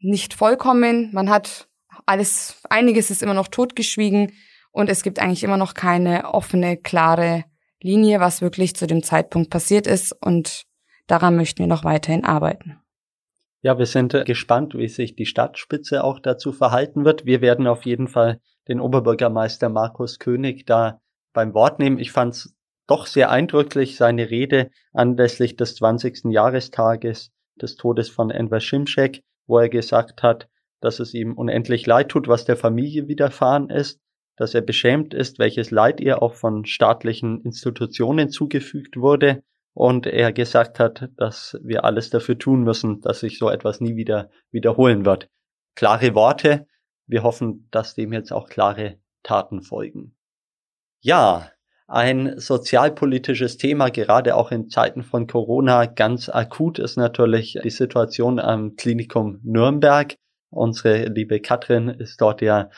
nicht 0.00 0.32
vollkommen. 0.32 1.10
Man 1.12 1.28
hat 1.28 1.68
alles, 2.08 2.60
einiges 2.70 3.10
ist 3.10 3.22
immer 3.22 3.34
noch 3.34 3.48
totgeschwiegen 3.48 4.32
und 4.72 4.88
es 4.88 5.02
gibt 5.02 5.18
eigentlich 5.18 5.44
immer 5.44 5.56
noch 5.56 5.74
keine 5.74 6.32
offene, 6.32 6.76
klare 6.76 7.44
Linie, 7.80 8.20
was 8.20 8.40
wirklich 8.42 8.74
zu 8.74 8.86
dem 8.86 9.02
Zeitpunkt 9.02 9.50
passiert 9.50 9.86
ist 9.86 10.12
und 10.12 10.64
daran 11.06 11.36
möchten 11.36 11.60
wir 11.60 11.66
noch 11.66 11.84
weiterhin 11.84 12.24
arbeiten. 12.24 12.80
Ja, 13.60 13.78
wir 13.78 13.86
sind 13.86 14.14
äh, 14.14 14.24
gespannt, 14.24 14.74
wie 14.74 14.88
sich 14.88 15.16
die 15.16 15.26
Stadtspitze 15.26 16.04
auch 16.04 16.20
dazu 16.20 16.52
verhalten 16.52 17.04
wird. 17.04 17.26
Wir 17.26 17.40
werden 17.40 17.66
auf 17.66 17.84
jeden 17.84 18.08
Fall 18.08 18.40
den 18.68 18.80
Oberbürgermeister 18.80 19.68
Markus 19.68 20.18
König 20.18 20.64
da 20.64 21.00
beim 21.32 21.54
Wort 21.54 21.78
nehmen. 21.78 21.98
Ich 21.98 22.12
fand 22.12 22.34
es 22.34 22.54
doch 22.86 23.06
sehr 23.06 23.30
eindrücklich, 23.30 23.96
seine 23.96 24.30
Rede 24.30 24.70
anlässlich 24.92 25.56
des 25.56 25.74
20. 25.74 26.30
Jahrestages 26.30 27.32
des 27.60 27.76
Todes 27.76 28.08
von 28.08 28.30
Enver 28.30 28.60
Şimşek, 28.60 29.22
wo 29.46 29.58
er 29.58 29.68
gesagt 29.68 30.22
hat, 30.22 30.48
dass 30.80 31.00
es 31.00 31.14
ihm 31.14 31.34
unendlich 31.34 31.86
leid 31.86 32.08
tut, 32.10 32.28
was 32.28 32.44
der 32.44 32.56
Familie 32.56 33.08
widerfahren 33.08 33.70
ist, 33.70 34.00
dass 34.36 34.54
er 34.54 34.60
beschämt 34.60 35.14
ist, 35.14 35.38
welches 35.38 35.70
Leid 35.70 36.00
ihr 36.00 36.22
auch 36.22 36.34
von 36.34 36.64
staatlichen 36.64 37.42
Institutionen 37.42 38.30
zugefügt 38.30 38.96
wurde 38.96 39.42
und 39.74 40.06
er 40.06 40.32
gesagt 40.32 40.78
hat, 40.78 41.10
dass 41.16 41.58
wir 41.62 41.84
alles 41.84 42.10
dafür 42.10 42.38
tun 42.38 42.62
müssen, 42.62 43.00
dass 43.00 43.20
sich 43.20 43.38
so 43.38 43.50
etwas 43.50 43.80
nie 43.80 43.96
wieder 43.96 44.30
wiederholen 44.50 45.04
wird. 45.04 45.28
Klare 45.74 46.14
Worte. 46.14 46.66
Wir 47.06 47.22
hoffen, 47.22 47.68
dass 47.70 47.94
dem 47.94 48.12
jetzt 48.12 48.32
auch 48.32 48.48
klare 48.48 48.98
Taten 49.22 49.62
folgen. 49.62 50.16
Ja, 51.00 51.50
ein 51.86 52.38
sozialpolitisches 52.38 53.56
Thema, 53.56 53.88
gerade 53.88 54.36
auch 54.36 54.52
in 54.52 54.68
Zeiten 54.68 55.02
von 55.02 55.26
Corona, 55.26 55.86
ganz 55.86 56.28
akut 56.28 56.78
ist 56.78 56.96
natürlich 56.96 57.58
die 57.62 57.70
Situation 57.70 58.38
am 58.38 58.76
Klinikum 58.76 59.40
Nürnberg. 59.42 60.14
Unsere 60.50 61.06
liebe 61.06 61.40
Katrin 61.40 61.88
ist 61.88 62.20
dort 62.20 62.42
ja 62.42 62.70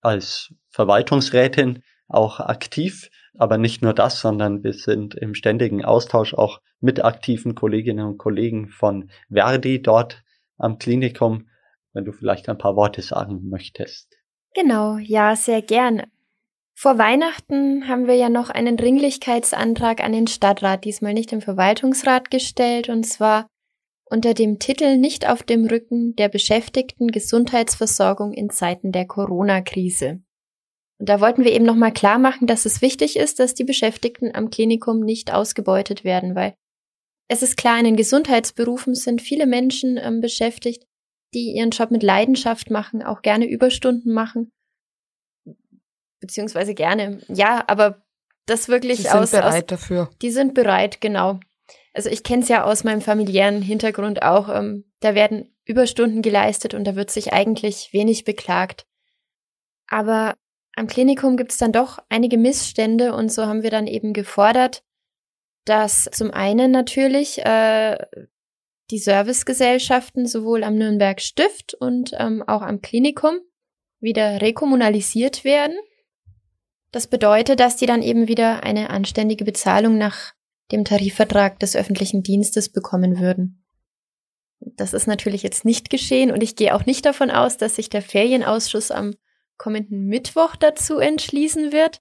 als 0.00 0.54
Verwaltungsrätin 0.68 1.82
auch 2.08 2.40
aktiv. 2.40 3.10
Aber 3.38 3.58
nicht 3.58 3.82
nur 3.82 3.94
das, 3.94 4.20
sondern 4.20 4.64
wir 4.64 4.72
sind 4.72 5.14
im 5.14 5.34
ständigen 5.34 5.84
Austausch 5.84 6.34
auch 6.34 6.60
mit 6.80 7.04
aktiven 7.04 7.54
Kolleginnen 7.54 8.06
und 8.06 8.18
Kollegen 8.18 8.68
von 8.68 9.10
Verdi 9.30 9.80
dort 9.80 10.22
am 10.58 10.78
Klinikum, 10.78 11.48
wenn 11.92 12.04
du 12.04 12.12
vielleicht 12.12 12.48
ein 12.48 12.58
paar 12.58 12.76
Worte 12.76 13.02
sagen 13.02 13.48
möchtest. 13.48 14.16
Genau, 14.54 14.98
ja, 14.98 15.36
sehr 15.36 15.62
gern. 15.62 16.02
Vor 16.74 16.98
Weihnachten 16.98 17.88
haben 17.88 18.06
wir 18.06 18.14
ja 18.14 18.30
noch 18.30 18.50
einen 18.50 18.76
Dringlichkeitsantrag 18.76 20.02
an 20.02 20.12
den 20.12 20.26
Stadtrat, 20.26 20.84
diesmal 20.84 21.14
nicht 21.14 21.32
im 21.32 21.42
Verwaltungsrat 21.42 22.30
gestellt, 22.30 22.88
und 22.88 23.04
zwar 23.04 23.46
unter 24.10 24.34
dem 24.34 24.58
Titel 24.58 24.96
Nicht 24.96 25.28
auf 25.28 25.42
dem 25.42 25.66
Rücken 25.66 26.14
der 26.16 26.28
Beschäftigten 26.28 27.10
Gesundheitsversorgung 27.10 28.32
in 28.32 28.50
Zeiten 28.50 28.92
der 28.92 29.06
Corona-Krise. 29.06 30.20
Und 30.98 31.08
da 31.08 31.20
wollten 31.20 31.44
wir 31.44 31.52
eben 31.52 31.64
nochmal 31.64 31.92
klar 31.92 32.18
machen, 32.18 32.46
dass 32.46 32.66
es 32.66 32.82
wichtig 32.82 33.16
ist, 33.16 33.38
dass 33.38 33.54
die 33.54 33.64
Beschäftigten 33.64 34.34
am 34.34 34.50
Klinikum 34.50 35.00
nicht 35.00 35.32
ausgebeutet 35.32 36.04
werden, 36.04 36.34
weil 36.34 36.54
es 37.28 37.42
ist 37.42 37.56
klar, 37.56 37.78
in 37.78 37.84
den 37.84 37.96
Gesundheitsberufen 37.96 38.94
sind 38.94 39.22
viele 39.22 39.46
Menschen 39.46 39.96
ähm, 39.96 40.20
beschäftigt, 40.20 40.84
die 41.32 41.52
ihren 41.52 41.70
Job 41.70 41.92
mit 41.92 42.02
Leidenschaft 42.02 42.70
machen, 42.70 43.04
auch 43.04 43.22
gerne 43.22 43.46
Überstunden 43.46 44.12
machen. 44.12 44.50
Beziehungsweise 46.20 46.74
gerne, 46.74 47.20
ja, 47.28 47.64
aber 47.68 48.02
das 48.46 48.68
wirklich 48.68 48.96
Sie 48.98 49.02
sind 49.04 49.14
aus. 49.14 49.30
bereit 49.30 49.62
aus, 49.62 49.66
dafür. 49.66 50.10
Die 50.20 50.30
sind 50.32 50.54
bereit, 50.54 51.00
genau. 51.00 51.38
Also 51.92 52.08
ich 52.08 52.22
kenne 52.22 52.42
es 52.42 52.48
ja 52.48 52.64
aus 52.64 52.84
meinem 52.84 53.00
familiären 53.00 53.62
Hintergrund 53.62 54.22
auch. 54.22 54.48
Ähm, 54.48 54.84
da 55.00 55.14
werden 55.14 55.54
Überstunden 55.64 56.22
geleistet 56.22 56.74
und 56.74 56.84
da 56.84 56.96
wird 56.96 57.10
sich 57.10 57.32
eigentlich 57.32 57.92
wenig 57.92 58.24
beklagt. 58.24 58.86
Aber 59.88 60.34
am 60.76 60.86
Klinikum 60.86 61.36
gibt 61.36 61.52
es 61.52 61.58
dann 61.58 61.72
doch 61.72 61.98
einige 62.08 62.38
Missstände 62.38 63.14
und 63.14 63.32
so 63.32 63.46
haben 63.46 63.62
wir 63.62 63.70
dann 63.70 63.86
eben 63.86 64.12
gefordert, 64.12 64.82
dass 65.64 66.08
zum 66.12 66.30
einen 66.30 66.70
natürlich 66.70 67.44
äh, 67.44 67.98
die 68.90 68.98
Servicegesellschaften 68.98 70.26
sowohl 70.26 70.64
am 70.64 70.76
Nürnberg 70.76 71.20
Stift 71.20 71.74
und 71.74 72.12
ähm, 72.18 72.42
auch 72.46 72.62
am 72.62 72.80
Klinikum 72.80 73.38
wieder 74.00 74.40
rekommunalisiert 74.40 75.44
werden. 75.44 75.76
Das 76.92 77.06
bedeutet, 77.06 77.60
dass 77.60 77.76
die 77.76 77.86
dann 77.86 78.02
eben 78.02 78.26
wieder 78.26 78.64
eine 78.64 78.90
anständige 78.90 79.44
Bezahlung 79.44 79.98
nach 79.98 80.32
dem 80.72 80.84
Tarifvertrag 80.84 81.58
des 81.58 81.76
öffentlichen 81.76 82.22
Dienstes 82.22 82.68
bekommen 82.68 83.20
würden. 83.20 83.64
Das 84.60 84.92
ist 84.92 85.06
natürlich 85.06 85.42
jetzt 85.42 85.64
nicht 85.64 85.90
geschehen 85.90 86.30
und 86.30 86.42
ich 86.42 86.54
gehe 86.54 86.74
auch 86.74 86.86
nicht 86.86 87.06
davon 87.06 87.30
aus, 87.30 87.56
dass 87.56 87.76
sich 87.76 87.88
der 87.88 88.02
Ferienausschuss 88.02 88.90
am 88.90 89.14
kommenden 89.56 90.06
Mittwoch 90.06 90.56
dazu 90.56 90.98
entschließen 90.98 91.72
wird. 91.72 92.00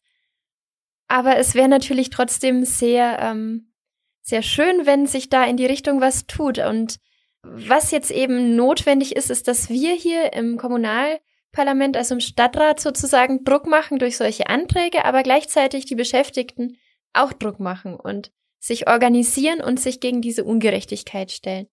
Aber 1.07 1.37
es 1.37 1.55
wäre 1.55 1.67
natürlich 1.67 2.09
trotzdem 2.09 2.65
sehr, 2.65 3.19
ähm, 3.19 3.73
sehr 4.21 4.41
schön, 4.41 4.85
wenn 4.85 5.07
sich 5.07 5.29
da 5.29 5.45
in 5.45 5.57
die 5.57 5.65
Richtung 5.65 6.01
was 6.01 6.27
tut. 6.27 6.59
Und 6.59 6.99
was 7.41 7.91
jetzt 7.91 8.11
eben 8.11 8.55
notwendig 8.55 9.15
ist, 9.15 9.31
ist, 9.31 9.47
dass 9.47 9.69
wir 9.69 9.93
hier 9.93 10.33
im 10.33 10.57
Kommunalparlament, 10.57 11.97
also 11.97 12.15
im 12.15 12.21
Stadtrat 12.21 12.79
sozusagen 12.79 13.43
Druck 13.43 13.65
machen 13.65 13.99
durch 13.99 14.17
solche 14.17 14.47
Anträge, 14.47 15.05
aber 15.05 15.23
gleichzeitig 15.23 15.85
die 15.85 15.95
Beschäftigten 15.95 16.77
auch 17.13 17.33
Druck 17.33 17.59
machen 17.59 17.95
und 17.95 18.31
sich 18.59 18.87
organisieren 18.87 19.61
und 19.61 19.79
sich 19.79 19.99
gegen 19.99 20.21
diese 20.21 20.43
Ungerechtigkeit 20.43 21.31
stellen. 21.31 21.67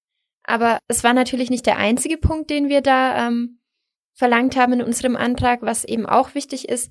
Aber 0.45 0.79
es 0.87 1.03
war 1.03 1.13
natürlich 1.13 1.51
nicht 1.51 1.67
der 1.67 1.77
einzige 1.77 2.17
Punkt, 2.17 2.51
den 2.51 2.69
wir 2.69 2.81
da 2.81 3.27
ähm, 3.27 3.61
verlangt 4.15 4.57
haben 4.57 4.75
in 4.75 4.83
unserem 4.83 5.17
Antrag, 5.17 5.63
was 5.63 5.85
eben 5.85 6.07
auch 6.07 6.35
wichtig 6.35 6.69
ist, 6.69 6.91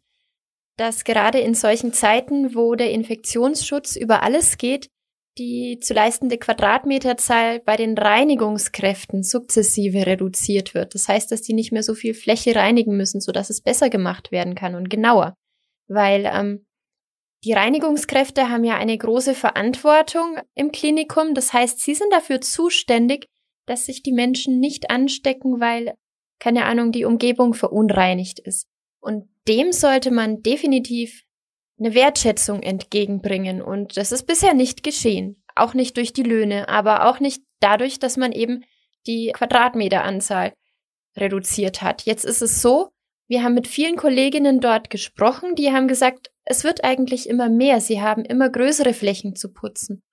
dass 0.78 1.06
gerade 1.06 1.40
in 1.40 1.56
solchen 1.56 1.94
Zeiten, 1.94 2.54
wo 2.54 2.76
der 2.76 2.92
Infektionsschutz 2.92 3.96
über 3.96 4.24
alles 4.24 4.58
geht, 4.58 4.90
die 5.38 5.80
zu 5.82 5.94
leistende 5.94 6.38
Quadratmeterzahl 6.38 7.60
bei 7.60 7.76
den 7.76 7.98
Reinigungskräften 7.98 9.24
sukzessive 9.24 10.06
reduziert 10.06 10.74
wird. 10.74 10.96
Das 10.96 11.08
heißt, 11.08 11.32
dass 11.32 11.42
die 11.42 11.54
nicht 11.54 11.72
mehr 11.72 11.84
so 11.84 11.94
viel 11.94 12.14
Fläche 12.14 12.56
reinigen 12.56 12.96
müssen, 12.96 13.20
sodass 13.20 13.50
es 13.50 13.62
besser 13.62 13.90
gemacht 13.90 14.32
werden 14.32 14.56
kann 14.56 14.76
und 14.76 14.90
genauer. 14.90 15.36
Weil 15.88 16.30
ähm, 16.32 16.66
die 17.46 17.54
Reinigungskräfte 17.54 18.50
haben 18.50 18.64
ja 18.64 18.76
eine 18.76 18.98
große 18.98 19.36
Verantwortung 19.36 20.40
im 20.56 20.72
Klinikum. 20.72 21.36
Das 21.36 21.54
heißt, 21.54 21.80
sie 21.80 21.94
sind 21.94 22.12
dafür 22.12 22.42
zuständig, 22.42 23.30
dass 23.68 23.86
sich 23.86 24.02
die 24.02 24.12
Menschen 24.12 24.60
nicht 24.60 24.90
anstecken, 24.90 25.60
weil, 25.60 25.94
keine 26.40 26.66
Ahnung, 26.66 26.92
die 26.92 27.06
Umgebung 27.06 27.54
verunreinigt 27.54 28.40
ist. 28.40 28.68
Und 29.00 29.30
dem 29.48 29.72
sollte 29.72 30.10
man 30.10 30.42
definitiv 30.42 31.22
eine 31.78 31.94
Wertschätzung 31.94 32.64
entgegenbringen. 32.64 33.62
Und 33.62 33.96
das 33.96 34.12
ist 34.12 34.24
bisher 34.24 34.56
nicht 34.56 34.82
geschehen. 34.82 35.44
Auch 35.56 35.76
nicht 35.76 35.98
durch 35.98 36.14
die 36.14 36.24
Löhne, 36.24 36.68
aber 36.68 37.08
auch 37.08 37.20
nicht 37.20 37.44
dadurch, 37.60 38.00
dass 38.00 38.18
man 38.18 38.32
eben 38.32 38.64
die 39.06 39.32
Quadratmeteranzahl 39.34 40.54
reduziert 41.16 41.84
hat. 41.84 42.06
Jetzt 42.06 42.26
ist 42.26 42.42
es 42.42 42.64
so, 42.64 42.90
wir 43.28 43.44
haben 43.44 43.54
mit 43.54 43.68
vielen 43.68 43.96
Kolleginnen 43.96 44.60
dort 44.60 44.90
gesprochen, 44.90 45.56
die 45.56 45.72
haben 45.72 45.88
gesagt, 45.88 46.32
es 46.44 46.64
wird 46.64 46.84
eigentlich 46.84 47.28
immer 47.28 47.50
mehr, 47.50 47.82
sie 47.82 48.02
haben 48.02 48.24
immer 48.24 48.50
größere 48.50 48.94
Flächen 48.94 49.36
zu 49.36 49.52
putzen. 49.52 50.04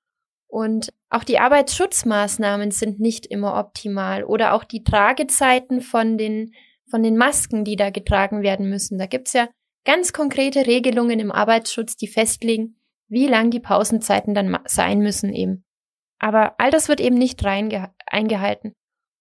Und 0.49 0.91
auch 1.11 1.25
die 1.25 1.39
Arbeitsschutzmaßnahmen 1.39 2.71
sind 2.71 3.01
nicht 3.01 3.27
immer 3.27 3.59
optimal 3.59 4.25
oder 4.25 4.55
auch 4.55 4.65
die 4.65 4.83
Tragezeiten 4.83 5.81
von 5.81 6.19
den, 6.19 6.53
von 6.91 7.03
den 7.03 7.17
Masken, 7.17 7.65
die 7.65 7.77
da 7.77 7.91
getragen 7.91 8.43
werden 8.43 8.69
müssen. 8.69 8.99
Da 8.99 9.07
gibt's 9.07 9.33
ja 9.33 9.49
ganz 9.85 10.13
konkrete 10.13 10.67
Regelungen 10.67 11.21
im 11.21 11.33
Arbeitsschutz, 11.33 11.97
die 11.97 12.07
festlegen, 12.07 12.77
wie 13.09 13.27
lang 13.27 13.51
die 13.51 13.61
Pausenzeiten 13.61 14.35
dann 14.35 14.59
sein 14.67 15.01
müssen 15.01 15.33
eben. 15.33 15.65
Aber 16.19 16.55
all 16.59 16.71
das 16.71 16.89
wird 16.89 17.01
eben 17.01 17.17
nicht 17.17 17.45
eingehalten. 17.45 18.75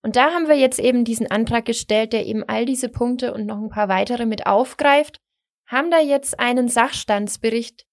Und 0.03 0.15
da 0.15 0.31
haben 0.31 0.47
wir 0.47 0.57
jetzt 0.57 0.79
eben 0.79 1.05
diesen 1.05 1.29
Antrag 1.29 1.65
gestellt, 1.65 2.13
der 2.13 2.25
eben 2.25 2.43
all 2.47 2.65
diese 2.65 2.89
Punkte 2.89 3.33
und 3.33 3.45
noch 3.45 3.57
ein 3.57 3.69
paar 3.69 3.87
weitere 3.87 4.25
mit 4.25 4.47
aufgreift, 4.47 5.19
haben 5.67 5.91
da 5.91 5.99
jetzt 5.99 6.39
einen 6.39 6.67
Sachstandsbericht 6.67 7.85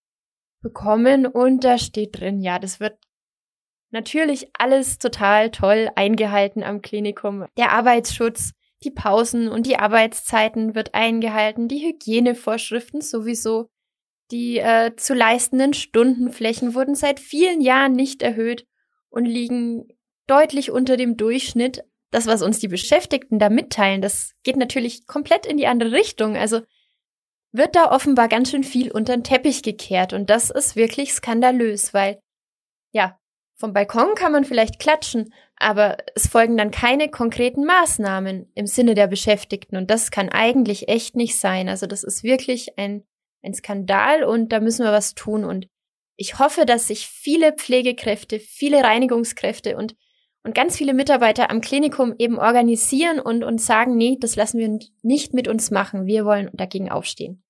bekommen 0.63 1.27
und 1.27 1.65
da 1.65 1.79
steht 1.79 2.19
drin, 2.19 2.41
ja, 2.41 2.59
das 2.59 2.81
wird 2.81 2.99
natürlich 3.91 4.51
alles 4.59 4.99
total 4.99 5.51
toll 5.51 5.91
eingehalten 5.95 6.63
am 6.63 6.83
Klinikum. 6.83 7.47
Der 7.57 7.73
Arbeitsschutz, 7.73 8.53
die 8.83 8.91
Pausen 8.91 9.49
und 9.49 9.67
die 9.67 9.77
Arbeitszeiten 9.77 10.75
wird 10.75 10.95
eingehalten, 10.95 11.69
die 11.69 11.87
Hygienevorschriften 11.87 13.01
sowieso. 13.01 13.69
Die 14.31 14.59
äh, 14.59 14.95
zu 14.97 15.15
leistenden 15.15 15.73
Stundenflächen 15.73 16.75
wurden 16.75 16.95
seit 16.95 17.19
vielen 17.19 17.61
Jahren 17.61 17.93
nicht 17.93 18.23
erhöht 18.23 18.67
und 19.09 19.25
liegen 19.25 19.89
deutlich 20.27 20.71
unter 20.71 20.97
dem 20.97 21.17
Durchschnitt 21.17 21.83
das, 22.11 22.27
was 22.27 22.43
uns 22.43 22.59
die 22.59 22.69
Beschäftigten 22.69 23.39
da 23.39 23.51
mitteilen, 23.51 24.01
das 24.01 24.33
geht 24.43 24.57
natürlich 24.57 25.07
komplett 25.07 25.47
in 25.47 25.57
die 25.57 25.67
andere 25.67 25.93
Richtung. 25.93 26.37
Also 26.37 26.61
wird 27.53 27.77
da 27.77 27.91
offenbar 27.91 28.29
ganz 28.29 28.51
schön 28.51 28.65
viel 28.65 28.91
unter 28.91 29.17
den 29.17 29.25
Teppich 29.25 29.63
gekehrt 29.63 30.13
und 30.13 30.31
das 30.31 30.51
ist 30.51 30.77
wirklich 30.77 31.13
skandalös, 31.13 31.95
weil 31.95 32.21
ja, 32.93 33.19
vom 33.57 33.73
Balkon 33.73 34.15
kann 34.15 34.33
man 34.33 34.45
vielleicht 34.45 34.79
klatschen, 34.79 35.33
aber 35.57 35.97
es 36.15 36.29
folgen 36.29 36.57
dann 36.57 36.71
keine 36.71 37.11
konkreten 37.11 37.65
Maßnahmen 37.65 38.53
im 38.55 38.67
Sinne 38.67 38.95
der 38.95 39.09
Beschäftigten 39.09 39.77
und 39.77 39.91
das 39.91 40.11
kann 40.11 40.29
eigentlich 40.29 40.89
echt 40.89 41.17
nicht 41.17 41.39
sein. 41.39 41.69
Also 41.69 41.87
das 41.87 42.05
ist 42.05 42.23
wirklich 42.23 42.79
ein, 42.79 43.05
ein 43.43 43.55
Skandal 43.55 44.23
und 44.23 44.53
da 44.53 44.61
müssen 44.61 44.85
wir 44.85 44.93
was 44.93 45.15
tun 45.15 45.45
und 45.45 45.69
ich 46.17 46.39
hoffe, 46.39 46.67
dass 46.67 46.89
sich 46.89 47.07
viele 47.07 47.53
Pflegekräfte, 47.53 48.41
viele 48.41 48.83
Reinigungskräfte 48.83 49.77
und 49.77 49.95
und 50.49 50.55
ganz 50.55 50.79
viele 50.79 50.95
Mitarbeiter 50.95 51.51
am 51.51 51.61
Klinikum 51.61 52.15
eben 52.17 52.39
organisieren 52.39 53.21
und, 53.21 53.45
und 53.45 53.61
sagen, 53.61 53.99
nee, 53.99 54.17
das 54.19 54.35
lassen 54.35 54.59
wir 54.59 54.79
nicht 55.03 55.35
mit 55.35 55.47
uns 55.47 55.71
machen. 55.71 56.07
Wir 56.07 56.25
wollen 56.25 56.49
dagegen 56.55 56.91
aufstehen. 56.91 57.43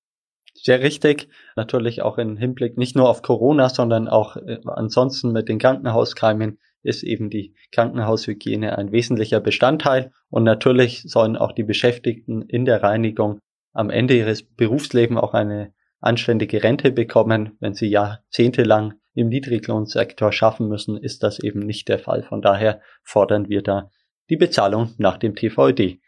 Sehr 0.53 0.81
richtig. 0.81 1.29
Natürlich 1.55 2.01
auch 2.01 2.17
im 2.17 2.35
Hinblick 2.35 2.77
nicht 2.77 2.97
nur 2.97 3.07
auf 3.07 3.21
Corona, 3.21 3.69
sondern 3.69 4.09
auch 4.09 4.35
äh, 4.35 4.57
ansonsten 4.65 5.31
mit 5.31 5.47
den 5.47 5.59
Krankenhauskeimen 5.59 6.59
ist 6.83 7.03
eben 7.03 7.29
die 7.29 7.55
Krankenhaushygiene 7.71 8.77
ein 8.77 8.91
wesentlicher 8.91 9.39
Bestandteil. 9.39 10.11
Und 10.29 10.43
natürlich 10.43 11.03
sollen 11.03 11.37
auch 11.37 11.53
die 11.53 11.63
Beschäftigten 11.63 12.41
in 12.41 12.65
der 12.65 12.83
Reinigung 12.83 13.39
am 13.71 13.89
Ende 13.89 14.17
ihres 14.17 14.43
Berufslebens 14.43 15.21
auch 15.21 15.33
eine 15.33 15.73
anständige 16.01 16.63
Rente 16.63 16.91
bekommen, 16.91 17.55
wenn 17.61 17.75
sie 17.75 17.87
jahrzehntelang 17.87 18.95
im 19.13 19.29
Niedriglohnsektor 19.29 20.31
schaffen 20.31 20.67
müssen, 20.67 20.97
ist 20.97 21.23
das 21.23 21.39
eben 21.39 21.59
nicht 21.59 21.87
der 21.87 21.99
Fall. 21.99 22.23
Von 22.23 22.41
daher 22.41 22.81
fordern 23.03 23.49
wir 23.49 23.61
da 23.61 23.89
die 24.29 24.37
Bezahlung 24.37 24.93
nach 24.97 25.17
dem 25.17 25.35
TVD. 25.35 26.01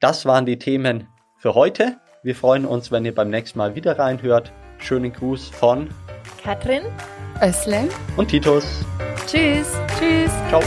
Das 0.00 0.26
waren 0.26 0.46
die 0.46 0.58
Themen 0.58 1.08
für 1.38 1.54
heute. 1.54 1.96
Wir 2.22 2.34
freuen 2.34 2.64
uns, 2.64 2.90
wenn 2.90 3.04
ihr 3.04 3.14
beim 3.14 3.30
nächsten 3.30 3.58
Mal 3.58 3.74
wieder 3.74 3.98
reinhört. 3.98 4.52
Schönen 4.78 5.12
Gruß 5.12 5.48
von 5.48 5.88
Katrin, 6.42 6.82
Özlem 7.42 7.88
und 8.16 8.28
Titus. 8.28 8.84
Tschüss. 9.26 9.72
Tschüss. 9.98 10.32
Ciao. 10.48 10.62